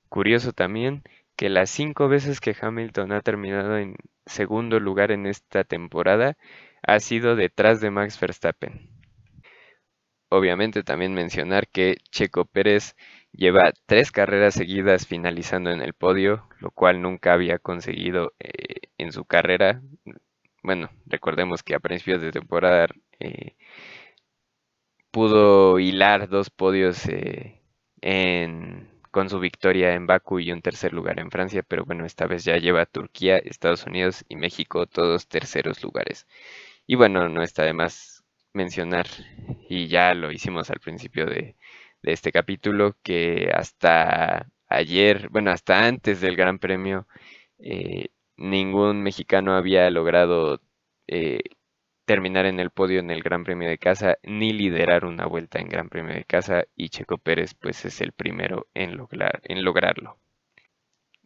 Curioso 0.08 0.52
también 0.52 1.02
que 1.36 1.48
las 1.48 1.70
cinco 1.70 2.08
veces 2.08 2.40
que 2.40 2.54
Hamilton 2.60 3.12
ha 3.12 3.20
terminado 3.20 3.78
en 3.78 3.96
segundo 4.26 4.80
lugar 4.80 5.12
en 5.12 5.26
esta 5.26 5.64
temporada 5.64 6.36
ha 6.82 6.98
sido 7.00 7.36
detrás 7.36 7.80
de 7.80 7.90
Max 7.90 8.18
Verstappen. 8.18 8.89
Obviamente 10.30 10.84
también 10.84 11.12
mencionar 11.12 11.68
que 11.68 11.96
Checo 12.10 12.44
Pérez 12.44 12.94
lleva 13.32 13.72
tres 13.86 14.12
carreras 14.12 14.54
seguidas 14.54 15.06
finalizando 15.06 15.70
en 15.70 15.82
el 15.82 15.92
podio, 15.92 16.48
lo 16.60 16.70
cual 16.70 17.02
nunca 17.02 17.32
había 17.32 17.58
conseguido 17.58 18.32
eh, 18.38 18.80
en 18.96 19.12
su 19.12 19.24
carrera. 19.24 19.82
Bueno, 20.62 20.88
recordemos 21.06 21.62
que 21.64 21.74
a 21.74 21.80
principios 21.80 22.22
de 22.22 22.32
temporada 22.32 22.86
eh, 23.18 23.56
pudo 25.10 25.78
hilar 25.78 26.28
dos 26.28 26.50
podios 26.50 27.06
eh, 27.08 27.60
con 29.10 29.28
su 29.28 29.40
victoria 29.40 29.94
en 29.94 30.06
Baku 30.06 30.38
y 30.40 30.52
un 30.52 30.62
tercer 30.62 30.92
lugar 30.92 31.18
en 31.18 31.30
Francia, 31.30 31.62
pero 31.66 31.84
bueno, 31.84 32.06
esta 32.06 32.26
vez 32.26 32.44
ya 32.44 32.56
lleva 32.58 32.86
Turquía, 32.86 33.38
Estados 33.38 33.84
Unidos 33.84 34.24
y 34.28 34.36
México 34.36 34.86
todos 34.86 35.28
terceros 35.28 35.82
lugares. 35.82 36.26
Y 36.86 36.96
bueno, 36.96 37.28
no 37.28 37.42
está 37.42 37.64
de 37.64 37.72
más 37.72 38.19
mencionar, 38.52 39.06
y 39.68 39.88
ya 39.88 40.14
lo 40.14 40.32
hicimos 40.32 40.70
al 40.70 40.80
principio 40.80 41.26
de, 41.26 41.56
este 42.02 42.32
capítulo, 42.32 42.96
que 43.02 43.50
hasta 43.54 44.48
ayer, 44.68 45.28
bueno, 45.30 45.50
hasta 45.50 45.86
antes 45.86 46.20
del 46.20 46.36
Gran 46.36 46.58
Premio, 46.58 47.06
eh, 47.58 48.08
ningún 48.36 49.02
mexicano 49.02 49.54
había 49.56 49.90
logrado 49.90 50.60
eh, 51.08 51.40
terminar 52.06 52.46
en 52.46 52.60
el 52.60 52.70
podio 52.70 53.00
en 53.00 53.10
el 53.10 53.22
Gran 53.22 53.44
Premio 53.44 53.68
de 53.68 53.78
casa, 53.78 54.18
ni 54.22 54.52
liderar 54.52 55.04
una 55.04 55.26
vuelta 55.26 55.60
en 55.60 55.68
Gran 55.68 55.88
Premio 55.88 56.14
de 56.14 56.24
casa, 56.24 56.64
y 56.76 56.90
Checo 56.90 57.18
Pérez 57.18 57.54
pues 57.54 57.84
es 57.84 58.00
el 58.00 58.12
primero 58.12 58.68
en, 58.74 58.96
lograr, 58.96 59.40
en 59.44 59.64
lograrlo. 59.64 60.19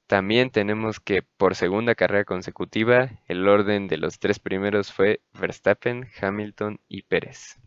También 0.06 0.50
tenemos 0.50 1.00
que 1.00 1.22
por 1.22 1.54
segunda 1.54 1.94
carrera 1.94 2.24
consecutiva 2.24 3.10
el 3.26 3.48
orden 3.48 3.88
de 3.88 3.96
los 3.96 4.18
tres 4.18 4.38
primeros 4.38 4.92
fue 4.92 5.20
Verstappen, 5.32 6.08
Hamilton 6.20 6.80
y 6.88 7.02
Pérez. 7.02 7.58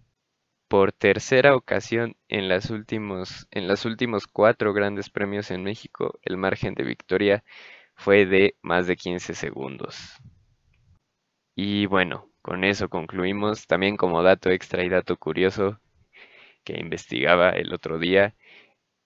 Por 0.68 0.92
tercera 0.92 1.56
ocasión 1.56 2.16
en, 2.28 2.52
últimos, 2.72 3.48
los 3.52 3.86
últimos 3.86 4.28
cuatro 4.28 4.74
grandes 4.74 5.10
premios 5.10 5.50
en 5.50 5.64
México, 5.64 6.20
el 6.24 6.38
margen 6.38 6.74
de 6.76 6.84
victoria 6.84 7.44
fue 7.96 8.26
de 8.26 8.56
más 8.62 8.86
de 8.86 8.98
15 8.98 9.34
segundos. 9.34 9.98
Y 11.56 11.88
bueno, 11.88 12.30
con 12.42 12.64
eso 12.64 12.90
concluimos. 12.90 13.66
También 13.66 13.98
como 13.98 14.22
dato 14.24 14.50
extra 14.52 14.84
y 14.84 14.90
dato 14.90 15.18
curioso 15.18 15.80
que 16.64 16.80
investigaba 16.80 17.50
el 17.52 17.74
otro 17.74 17.98
día, 17.98 18.36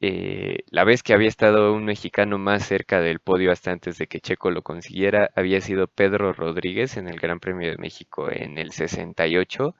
eh, 0.03 0.63
la 0.71 0.83
vez 0.83 1.03
que 1.03 1.13
había 1.13 1.27
estado 1.27 1.73
un 1.73 1.85
mexicano 1.85 2.39
más 2.39 2.65
cerca 2.65 2.99
del 3.01 3.19
podio 3.19 3.51
hasta 3.51 3.71
antes 3.71 3.99
de 3.99 4.07
que 4.07 4.19
Checo 4.19 4.49
lo 4.49 4.63
consiguiera 4.63 5.29
había 5.35 5.61
sido 5.61 5.87
Pedro 5.87 6.33
Rodríguez 6.33 6.97
en 6.97 7.07
el 7.07 7.19
Gran 7.19 7.39
Premio 7.39 7.69
de 7.69 7.77
México 7.77 8.27
en 8.31 8.57
el 8.57 8.71
68 8.71 9.75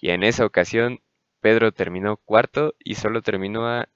y 0.00 0.10
en 0.10 0.22
esa 0.22 0.46
ocasión 0.46 1.00
Pedro 1.40 1.72
terminó 1.72 2.16
cuarto 2.18 2.74
y 2.78 2.94
solo 2.94 3.20
terminó 3.20 3.66
a 3.66 3.88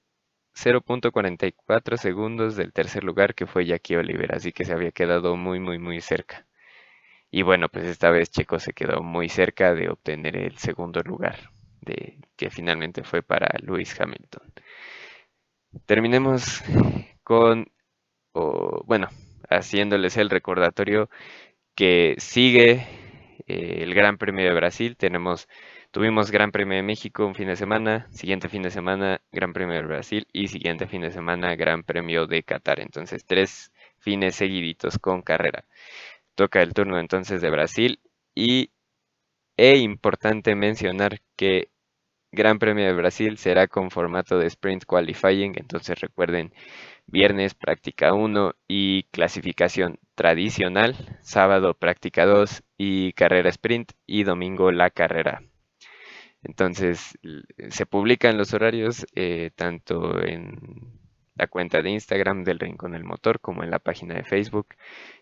0.44 0.54 1.96
segundos 1.96 2.56
del 2.56 2.72
tercer 2.72 3.04
lugar 3.04 3.34
que 3.36 3.46
fue 3.46 3.64
Jackie 3.64 3.96
Oliver, 3.96 4.34
así 4.34 4.52
que 4.52 4.64
se 4.64 4.72
había 4.72 4.90
quedado 4.90 5.36
muy 5.36 5.60
muy 5.60 5.78
muy 5.78 6.00
cerca. 6.00 6.44
Y 7.30 7.42
bueno, 7.42 7.68
pues 7.68 7.86
esta 7.86 8.10
vez 8.10 8.30
Checo 8.30 8.58
se 8.58 8.72
quedó 8.72 9.02
muy 9.02 9.28
cerca 9.28 9.74
de 9.74 9.90
obtener 9.90 10.36
el 10.36 10.58
segundo 10.58 11.02
lugar, 11.02 11.50
de, 11.80 12.18
que 12.36 12.50
finalmente 12.50 13.04
fue 13.04 13.22
para 13.22 13.48
Lewis 13.62 13.98
Hamilton. 14.00 14.52
Terminemos 15.86 16.62
con, 17.22 17.70
bueno, 18.84 19.08
haciéndoles 19.48 20.16
el 20.16 20.30
recordatorio 20.30 21.08
que 21.74 22.14
sigue 22.18 22.86
eh, 23.46 23.82
el 23.82 23.94
Gran 23.94 24.18
Premio 24.18 24.44
de 24.44 24.54
Brasil. 24.54 24.96
Tenemos, 24.96 25.48
tuvimos 25.90 26.30
Gran 26.30 26.52
Premio 26.52 26.76
de 26.76 26.82
México 26.82 27.26
un 27.26 27.34
fin 27.34 27.48
de 27.48 27.56
semana, 27.56 28.06
siguiente 28.10 28.48
fin 28.48 28.62
de 28.62 28.70
semana 28.70 29.20
Gran 29.32 29.52
Premio 29.52 29.76
de 29.76 29.82
Brasil 29.82 30.26
y 30.32 30.48
siguiente 30.48 30.86
fin 30.86 31.02
de 31.02 31.10
semana 31.10 31.54
Gran 31.56 31.82
Premio 31.84 32.26
de 32.26 32.42
Qatar. 32.42 32.80
Entonces, 32.80 33.24
tres 33.24 33.72
fines 33.98 34.36
seguiditos 34.36 34.98
con 34.98 35.22
carrera. 35.22 35.64
Toca 36.34 36.62
el 36.62 36.74
turno 36.74 36.98
entonces 36.98 37.40
de 37.40 37.50
Brasil 37.50 38.00
y 38.34 38.70
es 39.56 39.80
importante 39.80 40.54
mencionar 40.54 41.20
que 41.36 41.71
Gran 42.34 42.58
Premio 42.58 42.86
de 42.86 42.94
Brasil 42.94 43.36
será 43.36 43.68
con 43.68 43.90
formato 43.90 44.38
de 44.38 44.46
sprint 44.46 44.84
qualifying, 44.86 45.52
entonces 45.56 46.00
recuerden, 46.00 46.54
viernes 47.06 47.54
práctica 47.54 48.14
1 48.14 48.54
y 48.66 49.02
clasificación 49.10 49.98
tradicional, 50.14 51.18
sábado 51.20 51.74
práctica 51.74 52.24
2 52.24 52.62
y 52.78 53.12
carrera 53.12 53.50
sprint 53.50 53.92
y 54.06 54.24
domingo 54.24 54.72
la 54.72 54.88
carrera. 54.88 55.42
Entonces 56.42 57.18
se 57.68 57.84
publican 57.84 58.38
los 58.38 58.54
horarios 58.54 59.06
eh, 59.14 59.50
tanto 59.54 60.22
en 60.22 60.58
la 61.34 61.48
cuenta 61.48 61.82
de 61.82 61.90
Instagram 61.90 62.44
del 62.44 62.58
Rincón 62.58 62.92
del 62.92 63.04
Motor 63.04 63.40
como 63.40 63.62
en 63.62 63.70
la 63.70 63.78
página 63.78 64.14
de 64.14 64.24
Facebook. 64.24 64.68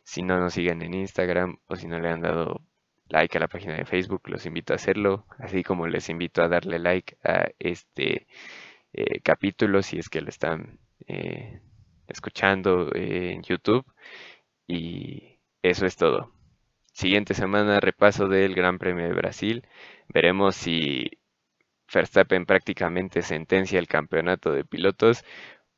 Si 0.05 0.23
no 0.23 0.39
nos 0.39 0.55
siguen 0.55 0.83
en 0.83 0.95
Instagram 0.95 1.59
o 1.67 1.75
si 1.75 1.89
no 1.89 1.99
le 1.99 2.09
han 2.09 2.21
dado 2.21 2.63
like 3.11 3.37
a 3.37 3.41
la 3.41 3.49
página 3.49 3.77
de 3.77 3.85
Facebook, 3.85 4.23
los 4.29 4.47
invito 4.47 4.73
a 4.73 4.77
hacerlo, 4.77 5.27
así 5.39 5.63
como 5.63 5.87
les 5.87 6.09
invito 6.09 6.43
a 6.43 6.49
darle 6.49 6.79
like 6.79 7.17
a 7.25 7.49
este 7.59 8.27
eh, 8.93 9.21
capítulo 9.23 9.83
si 9.83 9.99
es 9.99 10.09
que 10.09 10.21
lo 10.21 10.29
están 10.29 10.79
eh, 11.07 11.61
escuchando 12.09 12.91
en 12.95 13.43
YouTube. 13.43 13.85
Y 14.67 15.39
eso 15.63 15.87
es 15.87 15.97
todo. 15.97 16.33
Siguiente 16.93 17.35
semana, 17.35 17.81
repaso 17.81 18.29
del 18.29 18.55
Gran 18.55 18.79
Premio 18.79 19.07
de 19.07 19.15
Brasil. 19.15 19.67
Veremos 20.09 20.57
si 20.57 21.11
Verstappen 21.93 22.47
prácticamente 22.47 23.23
sentencia 23.23 23.79
el 23.79 23.89
campeonato 23.89 24.53
de 24.53 24.65
pilotos 24.65 25.25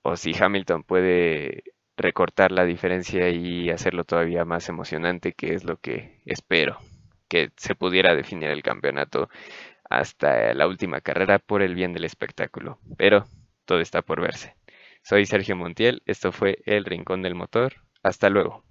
o 0.03 0.17
si 0.17 0.33
Hamilton 0.39 0.83
puede 0.85 1.65
recortar 1.97 2.53
la 2.53 2.65
diferencia 2.65 3.31
y 3.31 3.71
hacerlo 3.71 4.05
todavía 4.05 4.45
más 4.45 4.69
emocionante, 4.69 5.33
que 5.33 5.55
es 5.55 5.65
lo 5.65 5.77
que 5.79 6.21
espero 6.27 6.79
que 7.33 7.51
se 7.57 7.75
pudiera 7.75 8.15
definir 8.15 8.51
el 8.51 8.63
campeonato 8.63 9.31
hasta 9.89 10.53
la 10.53 10.67
última 10.67 11.01
carrera 11.01 11.39
por 11.39 11.63
el 11.63 11.75
bien 11.75 11.95
del 11.95 12.05
espectáculo. 12.05 12.79
Pero 12.99 13.25
todo 13.65 13.81
está 13.81 14.03
por 14.03 14.21
verse. 14.21 14.55
Soy 15.03 15.25
Sergio 15.25 15.57
Montiel, 15.57 16.03
esto 16.05 16.31
fue 16.31 16.59
El 16.67 16.85
Rincón 16.85 17.23
del 17.23 17.35
Motor. 17.35 17.77
Hasta 18.03 18.29
luego. 18.29 18.65